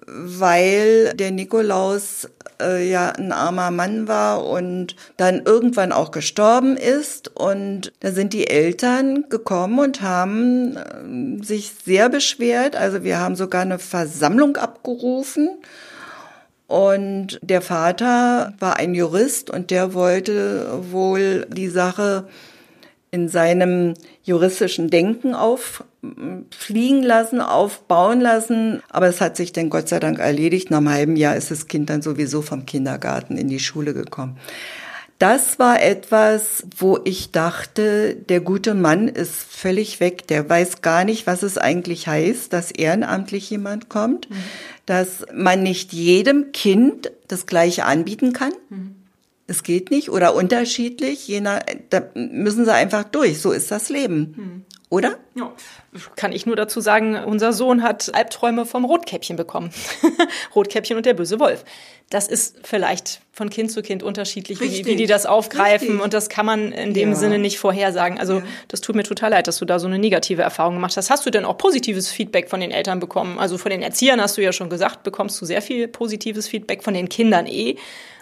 weil 0.06 1.14
der 1.16 1.32
Nikolaus 1.32 2.30
äh, 2.62 2.90
ja 2.90 3.10
ein 3.10 3.32
armer 3.32 3.72
Mann 3.72 4.08
war 4.08 4.46
und 4.46 4.96
dann 5.18 5.44
irgendwann 5.46 5.92
auch 5.92 6.12
gestorben 6.12 6.78
ist. 6.78 7.36
Und 7.36 7.92
da 8.00 8.12
sind 8.12 8.32
die 8.32 8.48
Eltern 8.48 9.26
gekommen 9.30 9.80
und 9.80 10.02
haben 10.02 10.78
äh, 10.78 11.44
sich 11.44 11.74
sehr 11.84 12.08
beschwert. 12.10 12.76
Also 12.76 13.04
wir 13.04 13.20
haben 13.20 13.36
sogar 13.36 13.64
eine 13.64 13.80
Versammlung 13.80 14.56
abgerufen 14.56 15.50
und 16.74 17.38
der 17.44 17.62
Vater 17.62 18.56
war 18.58 18.78
ein 18.78 18.96
Jurist 18.96 19.52
und 19.52 19.70
der 19.70 19.94
wollte 19.94 20.68
wohl 20.90 21.46
die 21.52 21.68
Sache 21.68 22.28
in 23.12 23.30
seinem 23.30 23.94
juristischen 24.24 24.90
Denken 24.90 25.36
auffliegen 25.36 27.04
lassen, 27.04 27.42
aufbauen 27.42 28.22
lassen. 28.22 28.82
Aber 28.90 29.06
es 29.06 29.22
hat 29.22 29.38
sich 29.38 29.54
dann 29.54 29.70
Gott 29.70 29.88
sei 29.88 30.00
Dank 30.00 30.18
erledigt. 30.18 30.72
Nach 30.72 30.80
einem 30.80 30.90
halben 30.90 31.16
Jahr 31.16 31.36
ist 31.36 31.52
das 31.52 31.68
Kind 31.68 31.92
dann 31.92 32.02
sowieso 32.02 32.42
vom 32.42 32.66
Kindergarten 32.66 33.38
in 33.38 33.50
die 33.50 33.60
Schule 33.60 33.94
gekommen. 33.94 34.40
Das 35.24 35.58
war 35.58 35.82
etwas, 35.82 36.66
wo 36.78 37.00
ich 37.06 37.32
dachte, 37.32 38.16
der 38.16 38.42
gute 38.42 38.74
Mann 38.74 39.08
ist 39.08 39.36
völlig 39.36 40.00
weg. 40.00 40.28
Der 40.28 40.50
weiß 40.50 40.82
gar 40.82 41.06
nicht, 41.06 41.28
was 41.28 41.44
es 41.44 41.58
eigentlich 41.58 42.08
heißt, 42.08 42.52
dass 42.52 42.72
ehrenamtlich 42.72 43.50
jemand 43.50 43.88
kommt. 43.90 44.30
Mhm 44.30 44.36
dass 44.86 45.26
man 45.34 45.64
nicht 45.64 45.94
jedem 45.94 46.52
Kind 46.52 47.12
das 47.28 47.46
Gleiche 47.46 47.86
anbieten 47.86 48.34
kann. 48.34 48.54
Mhm. 48.70 48.96
Es 49.48 49.64
geht 49.64 49.92
nicht 49.92 50.10
oder 50.10 50.36
unterschiedlich, 50.36 51.28
je 51.28 51.42
nach, 51.42 51.62
da 51.90 52.04
müssen 52.16 52.66
sie 52.66 52.74
einfach 52.74 53.04
durch. 53.04 53.42
So 53.42 53.52
ist 53.52 53.72
das 53.72 53.90
Leben. 53.90 54.34
Mhm. 54.38 54.66
Oder? 54.90 55.18
Ja. 55.36 55.54
Kann 56.16 56.32
ich 56.32 56.46
nur 56.46 56.56
dazu 56.56 56.82
sagen, 56.82 57.16
unser 57.16 57.54
Sohn 57.54 57.84
hat 57.84 58.14
Albträume 58.14 58.66
vom 58.66 58.86
Rotkäppchen 58.86 59.36
bekommen. 59.36 59.72
Rotkäppchen 60.56 60.98
und 60.98 61.06
der 61.06 61.14
böse 61.14 61.40
Wolf. 61.40 61.64
Das 62.10 62.28
ist 62.28 62.58
vielleicht 62.64 63.22
von 63.32 63.50
Kind 63.50 63.72
zu 63.72 63.82
Kind 63.82 64.04
unterschiedlich, 64.04 64.62
wie, 64.62 64.86
wie, 64.86 64.96
die 64.96 65.08
das 65.08 65.26
aufgreifen. 65.26 65.88
Richtig. 65.88 66.04
Und 66.04 66.14
das 66.14 66.30
kann 66.30 66.46
man 66.46 66.72
in 66.72 66.94
dem 66.94 67.10
ja. 67.10 67.16
Sinne 67.16 67.40
nicht 67.40 67.58
vorhersagen. 67.58 68.20
Also 68.20 68.36
ja. 68.36 68.44
das 68.68 68.82
tut 68.82 68.96
mir 68.96 69.04
total 69.04 69.32
leid, 69.32 69.48
dass 69.48 69.58
du 69.58 69.66
da 69.66 69.80
so 69.80 69.88
eine 69.88 69.98
negative 69.98 70.44
Erfahrung 70.44 70.76
gemacht 70.76 70.96
hast. 70.96 71.10
Hast 71.10 71.26
du 71.26 71.32
denn 71.32 71.44
auch 71.44 71.58
positives 71.58 72.10
Feedback 72.10 72.50
von 72.50 72.60
den 72.60 72.72
Eltern 72.72 73.00
bekommen? 73.00 73.40
Also 73.40 73.58
von 73.58 73.72
den 73.72 73.82
Erziehern 73.82 74.22
hast 74.22 74.38
du 74.38 74.42
ja 74.42 74.54
schon 74.54 74.70
gesagt, 74.70 75.04
bekommst 75.04 75.42
du 75.42 75.46
sehr 75.46 75.62
viel 75.62 75.88
positives 75.88 76.48
Feedback 76.48 76.84
von 76.84 76.94
den 76.94 77.10
Kindern 77.10 77.48
eh. 77.48 77.78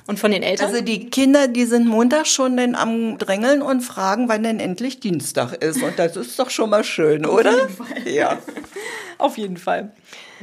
Und 0.07 0.19
von 0.19 0.31
den 0.31 0.43
Eltern? 0.43 0.67
Also 0.67 0.81
die 0.81 1.10
Kinder, 1.10 1.47
die 1.47 1.65
sind 1.65 1.88
Montag 1.88 2.25
schon 2.27 2.57
dann 2.57 2.75
am 2.75 3.17
Drängeln 3.17 3.62
und 3.62 3.81
fragen, 3.81 4.29
wann 4.29 4.43
denn 4.43 4.60
endlich 4.60 4.99
Dienstag 4.99 5.53
ist. 5.63 5.81
Und 5.81 5.99
das 5.99 6.17
ist 6.17 6.39
doch 6.39 6.49
schon 6.49 6.69
mal 6.69 6.84
schön, 6.84 7.25
oder? 7.25 7.61
Auf 7.63 7.69
jeden 7.69 8.04
Fall. 8.06 8.13
Ja. 8.13 8.38
Auf 9.17 9.38
jeden 9.38 9.58
Fall. 9.58 9.91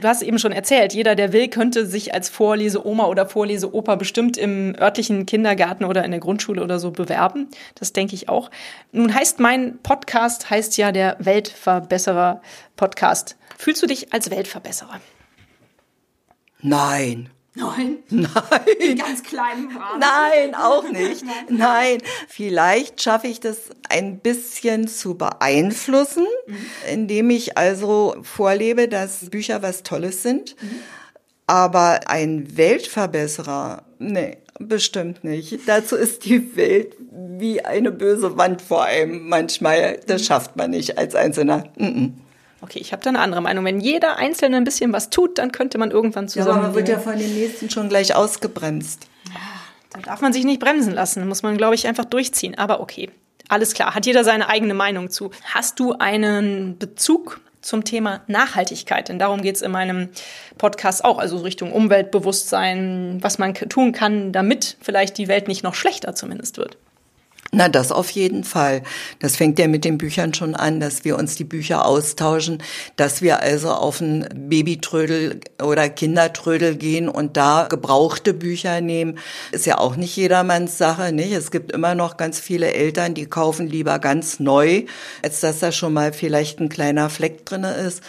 Du 0.01 0.07
hast 0.07 0.23
eben 0.23 0.39
schon 0.39 0.53
erzählt, 0.53 0.95
jeder, 0.95 1.17
der 1.17 1.33
will, 1.33 1.49
könnte 1.49 1.85
sich 1.87 2.15
als 2.15 2.29
Vorleseoma 2.29 3.07
oder 3.07 3.27
Vorleseopa 3.27 3.97
bestimmt 3.97 4.37
im 4.37 4.77
örtlichen 4.79 5.27
Kindergarten 5.27 5.85
oder 5.85 6.05
in 6.05 6.13
der 6.13 6.21
Grundschule 6.21 6.63
oder 6.63 6.79
so 6.79 6.93
bewerben. 6.93 7.49
Das 7.75 7.93
denke 7.93 8.15
ich 8.15 8.29
auch. 8.29 8.51
Nun 8.93 9.13
heißt 9.13 9.41
mein 9.41 9.79
Podcast, 9.83 10.51
heißt 10.51 10.77
ja 10.77 10.93
der 10.93 11.17
Weltverbesserer 11.19 12.41
Podcast. 12.77 13.37
Fühlst 13.57 13.83
du 13.83 13.87
dich 13.87 14.13
als 14.13 14.31
Weltverbesserer? 14.31 15.01
Nein. 16.61 17.31
Nein. 17.59 17.97
Nein. 18.11 18.31
In 18.79 18.99
ganz 18.99 19.23
kleinem 19.23 19.77
Rahmen. 19.77 20.01
Nein, 20.01 20.55
auch 20.55 20.89
nicht. 20.91 21.25
Nein. 21.49 21.99
Vielleicht 22.29 23.03
schaffe 23.03 23.27
ich 23.27 23.41
das 23.41 23.71
ein 23.89 24.19
bisschen 24.19 24.89
zu 24.89 25.17
beeinflussen, 25.17 26.27
mhm. 26.47 26.57
indem 26.93 27.31
ich 27.31 27.59
also 27.59 28.17
vorlebe, 28.23 28.89
dass 28.89 29.31
Bücher 29.31 29.63
was 29.63 29.83
Tolles 29.83 30.23
sind. 30.23 30.57
Mhm. 30.63 30.81
Aber 31.47 32.01
ein 32.09 32.57
Weltverbesserer, 32.57 33.83
nee, 33.99 34.37
bestimmt 34.61 35.25
nicht. 35.25 35.61
Dazu 35.67 35.97
ist 35.97 36.27
die 36.27 36.57
Welt 36.57 36.95
wie 37.11 37.65
eine 37.65 37.91
böse 37.91 38.37
Wand 38.37 38.61
vor 38.61 38.85
einem 38.85 39.29
manchmal. 39.29 39.99
Das 40.07 40.23
mhm. 40.23 40.27
schafft 40.27 40.57
man 40.57 40.71
nicht 40.71 40.99
als 40.99 41.15
Einzelner. 41.15 41.65
-mm. 41.79 42.13
Okay, 42.61 42.81
ich 42.81 42.93
habe 42.93 43.03
da 43.03 43.11
eine 43.11 43.21
andere 43.21 43.41
Meinung. 43.41 43.65
Wenn 43.65 43.81
jeder 43.81 44.17
Einzelne 44.17 44.57
ein 44.57 44.65
bisschen 44.65 44.93
was 44.93 45.11
tut, 45.11 45.39
dann 45.39 45.53
könnte 45.53 45.79
man 45.79 45.91
irgendwann 45.91 46.29
zusammen. 46.29 46.49
Ja, 46.49 46.55
aber 46.55 46.63
man 46.63 46.75
wird 46.75 46.89
ja 46.89 46.99
von 46.99 47.17
den 47.17 47.33
nächsten 47.35 47.71
schon 47.71 47.89
gleich 47.89 48.15
ausgebremst. 48.15 49.07
Da 49.91 50.01
darf 50.01 50.21
man 50.21 50.33
sich 50.33 50.45
nicht 50.45 50.61
bremsen 50.61 50.93
lassen. 50.93 51.21
Da 51.21 51.27
muss 51.27 51.43
man, 51.43 51.57
glaube 51.57 51.75
ich, 51.75 51.87
einfach 51.87 52.05
durchziehen. 52.05 52.59
Aber 52.59 52.81
okay, 52.81 53.11
alles 53.49 53.75
klar. 53.75 53.95
Hat 53.95 54.07
jeder 54.07 54.25
seine 54.25 54.49
eigene 54.49 54.75
Meinung 54.75 55.09
zu. 55.11 55.31
Hast 55.55 55.79
du 55.81 55.93
einen 55.93 56.79
Bezug 56.79 57.41
zum 57.63 57.85
Thema 57.85 58.23
Nachhaltigkeit? 58.27 59.09
Denn 59.09 59.19
darum 59.19 59.41
geht 59.41 59.57
es 59.57 59.63
in 59.63 59.71
meinem 59.71 60.09
Podcast 60.59 61.05
auch. 61.05 61.19
Also 61.19 61.39
Richtung 61.39 61.73
Umweltbewusstsein, 61.73 63.19
was 63.21 63.39
man 63.39 63.55
tun 63.55 63.93
kann, 63.93 64.33
damit 64.33 64.77
vielleicht 64.81 65.17
die 65.17 65.29
Welt 65.29 65.49
nicht 65.49 65.63
noch 65.63 65.75
schlechter 65.75 66.15
zumindest 66.15 66.59
wird. 66.59 66.77
Na, 67.51 67.71
das 67.71 67.93
auf 67.93 68.11
jeden 68.11 68.45
Fall. 68.45 68.83
Das 69.21 69.37
fängt 69.37 69.59
ja 69.59 69.69
mit 69.69 69.87
den 69.87 69.97
Büchern 69.97 70.35
schon 70.35 70.55
an, 70.55 70.81
dass 70.81 71.07
wir 71.07 71.17
uns 71.17 71.35
die 71.37 71.45
Bücher 71.45 71.87
austauschen, 71.87 72.63
dass 72.97 73.23
wir 73.23 73.41
also 73.41 73.71
auf 73.71 74.03
ein 74.03 74.29
Babytrödel 74.35 75.41
oder 75.63 75.89
Kindertrödel 75.89 76.77
gehen 76.77 77.09
und 77.09 77.39
da 77.39 77.67
gebrauchte 77.71 78.35
Bücher 78.35 78.83
nehmen. 78.83 79.19
Ist 79.51 79.65
ja 79.65 79.79
auch 79.79 79.97
nicht 79.97 80.15
jedermanns 80.15 80.77
Sache, 80.77 81.11
nicht? 81.11 81.33
Es 81.33 81.51
gibt 81.51 81.73
immer 81.73 81.95
noch 81.95 82.19
ganz 82.19 82.39
viele 82.39 82.75
Eltern, 82.75 83.15
die 83.15 83.25
kaufen 83.25 83.67
lieber 83.67 83.99
ganz 83.99 84.41
neu, 84.41 84.85
als 85.23 85.41
dass 85.41 85.61
da 85.61 85.73
schon 85.73 85.95
mal 85.95 86.13
vielleicht 86.13 86.61
ein 86.61 86.69
kleiner 86.69 87.09
Fleck 87.09 87.47
drinne 87.47 87.73
ist 87.73 88.03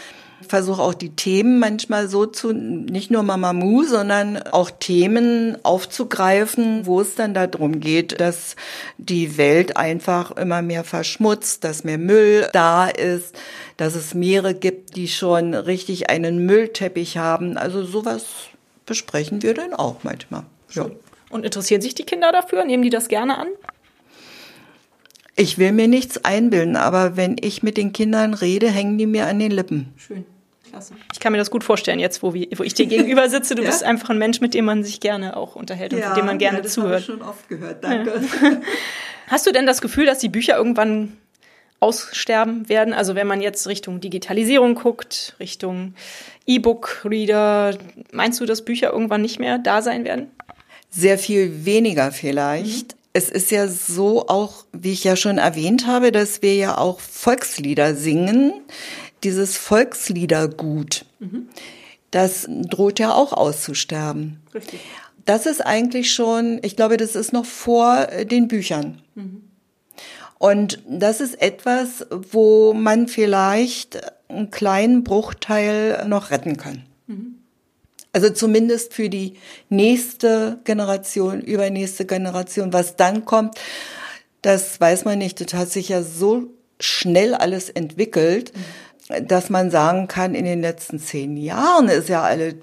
versuche 0.48 0.82
auch 0.82 0.94
die 0.94 1.16
Themen 1.16 1.60
manchmal 1.60 2.08
so 2.08 2.26
zu, 2.26 2.52
nicht 2.54 3.12
nur 3.12 3.24
Mamamoo, 3.24 3.84
sondern 3.84 4.38
auch 4.38 4.72
Themen 4.72 5.58
aufzugreifen, 5.64 6.86
wo 6.86 7.02
es 7.02 7.16
dann 7.16 7.34
darum 7.34 7.80
geht, 7.80 8.20
dass 8.20 8.56
die 8.98 9.38
Welt 9.38 9.78
einfach 9.78 10.32
immer 10.32 10.62
mehr 10.62 10.84
verschmutzt, 10.84 11.64
dass 11.64 11.84
mehr 11.84 11.98
Müll 11.98 12.48
da 12.54 12.88
ist, 12.88 13.36
dass 13.78 13.96
es 13.96 14.14
Meere 14.14 14.54
gibt, 14.54 14.96
die 14.96 15.08
schon 15.08 15.54
richtig 15.54 16.10
einen 16.10 16.46
Müllteppich 16.46 17.18
haben. 17.18 17.58
Also 17.58 17.84
sowas 17.84 18.26
besprechen 18.86 19.44
wir 19.44 19.54
dann 19.54 19.74
auch 19.74 19.98
manchmal. 20.04 20.44
Ja. 20.72 20.88
Und 21.30 21.46
interessieren 21.46 21.82
sich 21.82 21.96
die 21.96 22.06
Kinder 22.06 22.32
dafür? 22.32 22.66
Nehmen 22.66 22.84
die 22.84 22.90
das 22.90 23.08
gerne 23.08 23.38
an? 23.38 23.48
Ich 25.40 25.58
will 25.58 25.72
mir 25.72 25.88
nichts 25.88 26.26
einbilden, 26.26 26.76
aber 26.76 27.16
wenn 27.16 27.38
ich 27.40 27.64
mit 27.64 27.78
den 27.78 27.94
Kindern 27.94 28.34
rede, 28.34 28.70
hängen 28.70 28.98
die 28.98 29.06
mir 29.06 29.26
an 29.28 29.40
den 29.40 29.52
Lippen. 29.52 29.94
Schön. 29.96 30.26
Klasse. 30.70 30.96
Ich 31.14 31.22
kann 31.22 31.32
mir 31.32 31.38
das 31.38 31.50
gut 31.50 31.64
vorstellen, 31.64 31.98
jetzt, 31.98 32.22
wo, 32.22 32.34
wo 32.34 32.64
ich 32.64 32.74
dir 32.74 32.88
gegenüber 32.88 33.30
sitze. 33.30 33.56
Du 33.56 33.64
ja? 33.64 33.70
bist 33.70 33.82
einfach 33.86 34.10
ein 34.10 34.18
Mensch, 34.18 34.42
mit 34.42 34.54
dem 34.54 34.66
man 34.66 34.84
sich 34.84 35.00
gerne 35.00 35.38
auch 35.38 35.56
unterhält 35.56 35.94
und 35.94 36.00
ja, 36.00 36.14
dem 36.14 36.26
man 36.26 36.40
gerne 36.40 36.58
ja, 36.58 36.64
das 36.64 36.74
zuhört. 36.74 37.00
Ich 37.00 37.06
schon 37.06 37.22
oft 37.22 37.48
gehört, 37.48 37.82
danke. 37.86 38.22
Ja. 38.42 38.52
Hast 39.28 39.48
du 39.48 39.54
denn 39.54 39.66
das 39.66 39.80
Gefühl, 39.80 40.06
dass 40.06 40.20
die 40.20 40.28
Bücher 40.28 40.58
irgendwann 40.58 41.14
aussterben 41.80 42.68
werden? 42.68 42.94
Also 42.94 43.16
wenn 43.16 43.26
man 43.26 43.40
jetzt 43.40 43.66
Richtung 43.66 44.02
Digitalisierung 44.02 44.76
guckt, 44.76 45.38
Richtung 45.40 45.94
E-Book-Reader, 46.48 47.78
meinst 48.12 48.42
du, 48.42 48.46
dass 48.46 48.66
Bücher 48.66 48.92
irgendwann 48.92 49.22
nicht 49.22 49.40
mehr 49.40 49.58
da 49.58 49.82
sein 49.82 50.04
werden? 50.04 50.30
Sehr 50.90 51.18
viel 51.18 51.64
weniger 51.64 52.12
vielleicht. 52.12 52.94
Mhm 52.94 52.99
es 53.14 53.30
ist 53.30 53.52
ja 53.52 53.68
so 53.68 54.28
auch, 54.28 54.66
wie 54.72 54.92
ich 54.92 55.04
ja 55.04 55.16
schon 55.16 55.38
erwähnt 55.38 55.88
habe, 55.88 56.12
dass 56.12 56.42
wir 56.42 56.56
ja 56.56 56.78
auch 56.78 57.00
Volkslieder 57.00 57.96
singen. 57.96 58.54
Dieses 59.24 59.58
Volksliedergut, 59.58 61.06
mhm. 61.20 61.50
das 62.12 62.48
droht 62.48 63.00
ja 63.00 63.14
auch 63.14 63.34
auszusterben. 63.34 64.40
Richtig. 64.54 64.80
Das 65.26 65.46
ist 65.46 65.66
eigentlich 65.66 66.14
schon, 66.14 66.60
ich 66.64 66.76
glaube, 66.76 66.98
das 66.98 67.16
ist 67.16 67.34
noch 67.34 67.46
vor 67.46 68.08
den 68.24 68.48
Büchern. 68.48 69.02
Mhm. 69.16 69.44
Und 70.38 70.82
das 70.88 71.20
ist 71.20 71.42
etwas, 71.42 72.08
wo 72.10 72.74
man 72.74 73.10
vielleicht 73.10 74.00
einen 74.30 74.52
kleinen 74.52 75.04
Bruchteil 75.04 76.06
noch 76.08 76.32
retten 76.32 76.56
kann. 76.56 76.84
Mhm. 77.08 77.39
Also 78.12 78.30
zumindest 78.32 78.94
für 78.94 79.10
die 79.10 79.36
nächste 79.70 80.60
Generation, 80.64 81.42
übernächste 81.42 82.06
Generation. 82.06 82.74
Was 82.74 82.96
dann 82.96 83.26
kommt, 83.26 83.56
das 84.42 84.80
weiß 84.80 85.06
man 85.06 85.20
nicht. 85.20 85.40
Das 85.42 85.54
hat 85.54 85.70
sich 85.70 85.90
ja 85.90 86.02
so 86.02 86.48
schnell 86.80 87.36
alles 87.36 87.70
entwickelt, 87.70 88.52
dass 89.22 89.50
man 89.50 89.70
sagen 89.70 90.08
kann, 90.08 90.34
in 90.34 90.46
den 90.46 90.62
letzten 90.62 91.00
zehn 91.00 91.38
Jahren 91.38 91.88
ist 91.90 92.10
ja 92.10 92.24
alles 92.24 92.56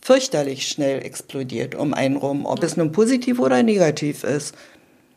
fürchterlich 0.00 0.68
schnell 0.68 1.04
explodiert 1.04 1.74
um 1.74 1.94
einen 1.94 2.16
rum, 2.16 2.44
ob 2.44 2.62
es 2.62 2.76
nun 2.76 2.92
positiv 2.92 3.40
oder 3.40 3.62
negativ 3.62 4.22
ist. 4.22 4.54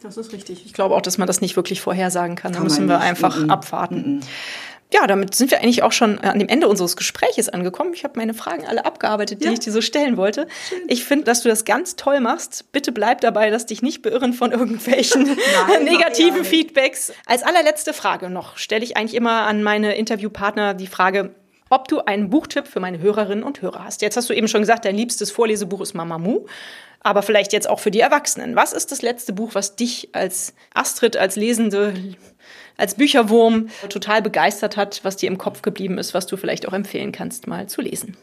Das 0.01 0.15
ist 0.15 0.31
richtig. 0.31 0.65
Ich 0.65 0.73
glaube 0.73 0.95
auch, 0.95 1.01
dass 1.01 1.17
man 1.17 1.27
das 1.27 1.41
nicht 1.41 1.55
wirklich 1.55 1.81
vorhersagen 1.81 2.35
kann. 2.35 2.53
kann 2.53 2.61
da 2.61 2.63
müssen 2.63 2.87
wir 2.87 2.99
einfach 2.99 3.37
mm 3.37 3.43
-mm. 3.43 3.49
abwarten. 3.49 4.15
Mm 4.17 4.19
ja, 4.93 5.05
damit 5.05 5.35
sind 5.35 5.51
wir 5.51 5.59
eigentlich 5.59 5.83
auch 5.83 5.91
schon 5.91 6.19
an 6.19 6.39
dem 6.39 6.47
Ende 6.47 6.67
unseres 6.67 6.95
Gespräches 6.95 7.49
angekommen. 7.49 7.93
Ich 7.93 8.05
habe 8.05 8.13
meine 8.17 8.33
Fragen 8.33 8.65
alle 8.65 8.85
abgearbeitet, 8.85 9.41
die 9.41 9.45
ja. 9.45 9.51
ich 9.51 9.59
dir 9.59 9.71
so 9.71 9.81
stellen 9.81 10.15
wollte. 10.15 10.47
Schön. 10.69 10.79
Ich 10.87 11.03
finde, 11.03 11.25
dass 11.25 11.43
du 11.43 11.49
das 11.49 11.65
ganz 11.65 11.97
toll 11.97 12.21
machst. 12.21 12.71
Bitte 12.71 12.93
bleib 12.93 13.19
dabei, 13.19 13.49
dass 13.49 13.65
dich 13.65 13.81
nicht 13.81 14.01
beirren 14.01 14.31
von 14.31 14.53
irgendwelchen 14.53 15.23
Nein, 15.67 15.83
negativen 15.83 16.45
Feedbacks. 16.45 17.11
Als 17.25 17.43
allerletzte 17.43 17.91
Frage 17.93 18.29
noch 18.29 18.57
stelle 18.57 18.83
ich 18.83 18.95
eigentlich 18.95 19.15
immer 19.15 19.45
an 19.45 19.61
meine 19.61 19.95
Interviewpartner 19.95 20.73
die 20.73 20.87
Frage, 20.87 21.31
ob 21.69 21.89
du 21.89 21.99
einen 21.99 22.29
Buchtipp 22.29 22.65
für 22.67 22.79
meine 22.79 22.99
Hörerinnen 22.99 23.43
und 23.43 23.61
Hörer 23.61 23.83
hast. 23.83 24.01
Jetzt 24.01 24.15
hast 24.15 24.29
du 24.29 24.33
eben 24.33 24.47
schon 24.47 24.61
gesagt, 24.61 24.85
dein 24.85 24.95
liebstes 24.95 25.31
Vorlesebuch 25.31 25.81
ist 25.81 25.95
Mamamoo, 25.95 26.45
aber 27.01 27.23
vielleicht 27.23 27.51
jetzt 27.51 27.69
auch 27.69 27.79
für 27.79 27.91
die 27.91 27.99
Erwachsenen. 27.99 28.55
Was 28.55 28.71
ist 28.71 28.93
das 28.93 29.01
letzte 29.01 29.33
Buch, 29.33 29.49
was 29.53 29.75
dich 29.75 30.09
als 30.13 30.53
Astrid, 30.73 31.17
als 31.17 31.35
Lesende 31.35 31.93
als 32.77 32.95
Bücherwurm 32.95 33.69
total 33.89 34.21
begeistert 34.21 34.77
hat, 34.77 35.01
was 35.03 35.17
dir 35.17 35.27
im 35.27 35.37
Kopf 35.37 35.61
geblieben 35.61 35.97
ist, 35.97 36.13
was 36.13 36.27
du 36.27 36.37
vielleicht 36.37 36.67
auch 36.67 36.73
empfehlen 36.73 37.11
kannst, 37.11 37.47
mal 37.47 37.67
zu 37.67 37.81
lesen? 37.81 38.15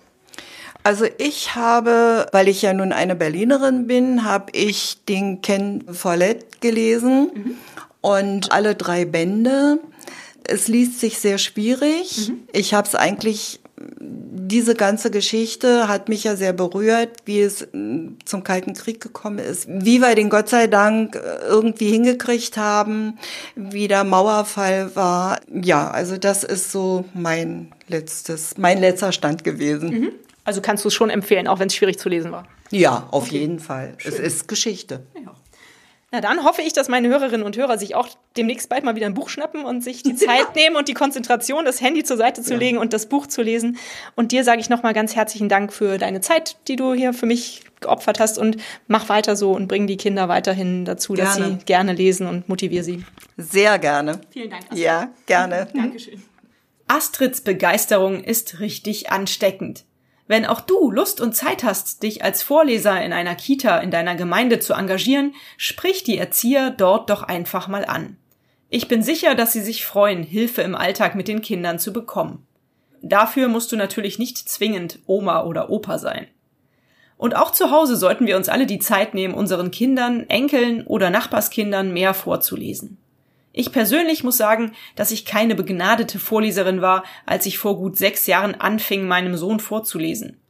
Also 0.85 1.07
ich 1.17 1.55
habe, 1.55 2.27
weil 2.33 2.47
ich 2.47 2.61
ja 2.62 2.75
nun 2.75 2.93
eine 2.93 3.17
Berlinerin 3.17 3.87
bin, 3.87 4.25
habe 4.25 4.53
ich 4.53 4.99
den 5.09 5.40
Ken 5.40 5.83
Follett 5.90 6.61
gelesen 6.61 7.31
mhm. 7.35 7.57
und 8.03 8.53
alle 8.53 8.75
drei 8.75 9.07
Bände. 9.07 9.79
Es 10.47 10.69
liest 10.69 11.01
sich 11.01 11.19
sehr 11.19 11.38
schwierig. 11.38 12.29
Mhm. 12.29 12.43
Ich 12.53 12.75
habe 12.75 12.87
es 12.87 12.95
eigentlich 12.95 13.61
diese 14.01 14.75
ganze 14.75 15.11
Geschichte 15.11 15.88
hat 15.88 16.09
mich 16.09 16.25
ja 16.25 16.37
sehr 16.37 16.53
berührt, 16.53 17.11
wie 17.25 17.40
es 17.40 17.62
äh, 17.62 17.68
zum 18.25 18.44
Kalten 18.44 18.75
Krieg 18.75 19.01
gekommen 19.01 19.38
ist, 19.38 19.66
wie 19.68 20.01
wir 20.01 20.14
den 20.14 20.31
Gott 20.31 20.49
sei 20.49 20.66
Dank 20.66 21.16
äh, 21.16 21.47
irgendwie 21.47 21.90
hingekriegt 21.90 22.57
haben, 22.57 23.18
wie 23.55 23.88
der 23.88 24.05
Mauerfall 24.05 24.94
war. 24.94 25.40
Ja, 25.53 25.90
also 25.90 26.16
das 26.16 26.44
ist 26.44 26.73
so 26.73 27.05
mein 27.14 27.73
letztes, 27.88 28.57
mein 28.59 28.79
letzter 28.79 29.12
Stand 29.12 29.44
gewesen. 29.44 29.90
Mhm. 29.90 30.12
Also 30.44 30.61
kannst 30.61 30.85
du 30.85 30.88
es 30.88 30.94
schon 30.94 31.11
empfehlen, 31.11 31.49
auch 31.49 31.59
wenn 31.59 31.68
es 31.68 31.75
schwierig 31.75 31.99
zu 31.99 32.09
lesen 32.09 32.31
war? 32.31 32.47
Ja, 32.70 33.09
auf 33.11 33.25
okay. 33.25 33.38
jeden 33.38 33.59
Fall. 33.61 33.94
Schön. 33.99 34.12
Es 34.12 34.18
ist 34.18 34.49
Geschichte. 34.49 35.07
Ja. 35.14 35.35
Na 36.14 36.20
dann 36.20 36.44
hoffe 36.44 36.62
ich, 36.62 36.72
dass 36.72 36.88
meine 36.88 37.09
Hörerinnen 37.09 37.44
und 37.44 37.57
Hörer 37.57 37.77
sich 37.77 37.96
auch 37.96 38.07
demnächst 38.37 38.68
bald 38.68 38.85
mal 38.85 38.94
wieder 38.94 39.07
ein 39.07 39.14
Buch 39.14 39.29
schnappen 39.29 39.64
und 39.64 39.83
sich 39.83 40.05
die 40.05 40.14
Zeit 40.14 40.46
ja. 40.55 40.62
nehmen 40.62 40.77
und 40.77 40.87
die 40.87 40.94
Konzentration, 40.94 41.64
das 41.64 41.81
Handy 41.81 42.05
zur 42.05 42.16
Seite 42.16 42.40
zu 42.40 42.53
ja. 42.53 42.59
legen 42.61 42.79
und 42.79 42.92
das 42.92 43.07
Buch 43.07 43.27
zu 43.27 43.42
lesen. 43.42 43.79
Und 44.14 44.31
dir 44.31 44.44
sage 44.44 44.61
ich 44.61 44.70
nochmal 44.70 44.92
ganz 44.92 45.16
herzlichen 45.16 45.48
Dank 45.48 45.72
für 45.72 45.98
deine 45.98 46.20
Zeit, 46.20 46.57
die 46.68 46.77
du 46.77 46.94
hier 46.94 47.14
für 47.14 47.27
mich 47.27 47.62
geopfert 47.81 48.20
hast 48.20 48.38
und 48.38 48.59
mach 48.87 49.09
weiter 49.09 49.35
so 49.35 49.50
und 49.50 49.66
bring 49.66 49.88
die 49.88 49.96
Kinder 49.96 50.29
weiterhin 50.29 50.85
dazu, 50.85 51.14
gerne. 51.14 51.29
dass 51.29 51.37
sie 51.37 51.59
gerne 51.64 51.92
lesen 51.92 52.29
und 52.29 52.48
motivier 52.48 52.85
sie. 52.85 53.05
Sehr 53.37 53.81
gerne. 53.81 54.20
Vielen 54.31 54.50
Dank. 54.50 54.62
Astrid. 54.66 54.79
Ja, 54.79 55.11
gerne. 55.27 55.66
Dankeschön. 55.74 56.22
Astrids 56.87 57.40
Begeisterung 57.40 58.22
ist 58.22 58.61
richtig 58.61 59.11
ansteckend. 59.11 59.85
Wenn 60.26 60.46
auch 60.46 60.60
du 60.60 60.90
Lust 60.90 61.20
und 61.20 61.34
Zeit 61.34 61.64
hast, 61.64 62.02
dich 62.02 62.24
als 62.24 62.42
Vorleser 62.42 63.02
in 63.02 63.12
einer 63.12 63.34
Kita 63.34 63.78
in 63.78 63.90
deiner 63.90 64.14
Gemeinde 64.14 64.58
zu 64.58 64.72
engagieren, 64.72 65.34
sprich 65.58 66.02
die 66.02 66.16
Erzieher 66.16 66.70
dort 66.70 67.10
doch 67.10 67.22
einfach 67.22 67.68
mal 67.68 67.84
an. 67.84 68.16
Ich 68.70 68.88
bin 68.88 69.02
sicher, 69.02 69.34
dass 69.34 69.52
sie 69.52 69.60
sich 69.60 69.84
freuen, 69.84 70.22
Hilfe 70.22 70.62
im 70.62 70.74
Alltag 70.74 71.14
mit 71.14 71.28
den 71.28 71.42
Kindern 71.42 71.78
zu 71.78 71.92
bekommen. 71.92 72.46
Dafür 73.02 73.48
musst 73.48 73.70
du 73.70 73.76
natürlich 73.76 74.18
nicht 74.18 74.38
zwingend 74.38 74.98
Oma 75.06 75.44
oder 75.44 75.68
Opa 75.68 75.98
sein. 75.98 76.26
Und 77.18 77.37
auch 77.37 77.52
zu 77.52 77.70
Hause 77.70 77.96
sollten 77.96 78.26
wir 78.26 78.37
uns 78.37 78.48
alle 78.48 78.66
die 78.66 78.78
Zeit 78.78 79.14
nehmen, 79.14 79.34
unseren 79.34 79.70
Kindern, 79.70 80.28
Enkeln 80.28 80.87
oder 80.87 81.10
Nachbarskindern 81.10 81.92
mehr 81.92 82.14
vorzulesen. 82.14 82.98
Ich 83.57 83.71
persönlich 83.71 84.25
muss 84.25 84.37
sagen, 84.37 84.73
dass 84.97 85.12
ich 85.12 85.25
keine 85.25 85.55
begnadete 85.55 86.19
Vorleserin 86.19 86.81
war, 86.81 87.05
als 87.25 87.47
ich 87.47 87.57
vor 87.57 87.77
gut 87.77 87.97
sechs 87.97 88.27
Jahren 88.27 88.57
anfing, 88.57 89.07
meinem 89.07 89.37
Sohn 89.37 89.61
vorzulesen. 89.61 90.40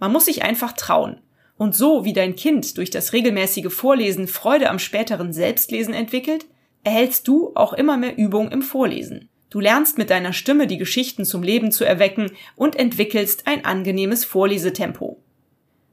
Man 0.00 0.10
muss 0.10 0.24
sich 0.24 0.42
einfach 0.42 0.72
trauen. 0.72 1.20
Und 1.58 1.76
so 1.76 2.06
wie 2.06 2.14
dein 2.14 2.34
Kind 2.34 2.78
durch 2.78 2.88
das 2.88 3.12
regelmäßige 3.12 3.70
Vorlesen 3.70 4.26
Freude 4.26 4.70
am 4.70 4.78
späteren 4.78 5.34
Selbstlesen 5.34 5.92
entwickelt, 5.92 6.46
erhältst 6.82 7.28
du 7.28 7.52
auch 7.54 7.74
immer 7.74 7.98
mehr 7.98 8.16
Übung 8.16 8.50
im 8.50 8.62
Vorlesen. 8.62 9.28
Du 9.50 9.60
lernst 9.60 9.98
mit 9.98 10.08
deiner 10.08 10.32
Stimme 10.32 10.66
die 10.66 10.78
Geschichten 10.78 11.26
zum 11.26 11.42
Leben 11.42 11.72
zu 11.72 11.84
erwecken 11.84 12.30
und 12.56 12.74
entwickelst 12.76 13.46
ein 13.46 13.66
angenehmes 13.66 14.24
Vorlesetempo. 14.24 15.22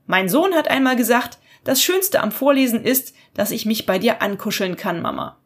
Mein 0.05 0.29
Sohn 0.29 0.53
hat 0.53 0.69
einmal 0.69 0.95
gesagt, 0.95 1.39
das 1.65 1.83
Schönste 1.83 2.21
am 2.21 2.31
Vorlesen 2.31 2.85
ist, 2.85 3.13
dass 3.33 3.51
ich 3.51 3.65
mich 3.65 3.85
bei 3.85 3.99
dir 3.99 4.21
ankuscheln 4.21 4.77
kann, 4.77 5.01
Mama. 5.01 5.42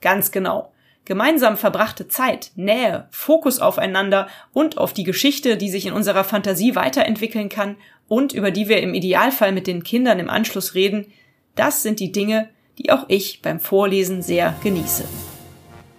Ganz 0.00 0.30
genau. 0.30 0.72
Gemeinsam 1.04 1.56
verbrachte 1.56 2.08
Zeit, 2.08 2.50
Nähe, 2.56 3.06
Fokus 3.10 3.60
aufeinander 3.60 4.26
und 4.52 4.76
auf 4.76 4.92
die 4.92 5.04
Geschichte, 5.04 5.56
die 5.56 5.70
sich 5.70 5.86
in 5.86 5.92
unserer 5.92 6.24
Fantasie 6.24 6.74
weiterentwickeln 6.74 7.48
kann 7.48 7.76
und 8.08 8.32
über 8.32 8.50
die 8.50 8.68
wir 8.68 8.82
im 8.82 8.92
Idealfall 8.92 9.52
mit 9.52 9.68
den 9.68 9.84
Kindern 9.84 10.18
im 10.18 10.28
Anschluss 10.28 10.74
reden, 10.74 11.06
das 11.54 11.82
sind 11.82 12.00
die 12.00 12.10
Dinge, 12.10 12.48
die 12.78 12.90
auch 12.90 13.04
ich 13.08 13.40
beim 13.40 13.60
Vorlesen 13.60 14.20
sehr 14.20 14.54
genieße. 14.62 15.04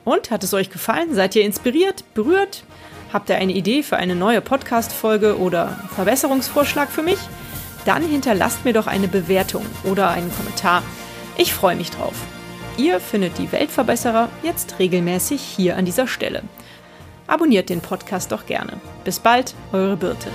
Und 0.03 0.29
hat 0.29 0.43
es 0.43 0.53
euch 0.53 0.69
gefallen? 0.69 1.15
Seid 1.15 1.35
ihr 1.35 1.43
inspiriert, 1.43 2.03
berührt? 2.13 2.63
Habt 3.11 3.29
ihr 3.29 3.37
eine 3.37 3.53
Idee 3.53 3.83
für 3.83 3.97
eine 3.97 4.15
neue 4.15 4.41
Podcast-Folge 4.41 5.39
oder 5.39 5.79
Verbesserungsvorschlag 5.95 6.89
für 6.89 7.01
mich? 7.01 7.19
Dann 7.85 8.03
hinterlasst 8.03 8.65
mir 8.65 8.73
doch 8.73 8.87
eine 8.87 9.07
Bewertung 9.07 9.65
oder 9.85 10.09
einen 10.09 10.31
Kommentar. 10.33 10.83
Ich 11.37 11.53
freue 11.53 11.75
mich 11.77 11.91
drauf. 11.91 12.15
Ihr 12.77 12.99
findet 12.99 13.39
die 13.39 13.51
Weltverbesserer 13.51 14.29
jetzt 14.43 14.77
regelmäßig 14.77 15.41
hier 15.41 15.77
an 15.77 15.85
dieser 15.85 16.07
Stelle. 16.07 16.43
Abonniert 17.25 17.69
den 17.69 17.81
Podcast 17.81 18.31
doch 18.31 18.45
gerne. 18.45 18.73
Bis 19.03 19.19
bald, 19.19 19.55
eure 19.73 19.97
Birte. 19.97 20.29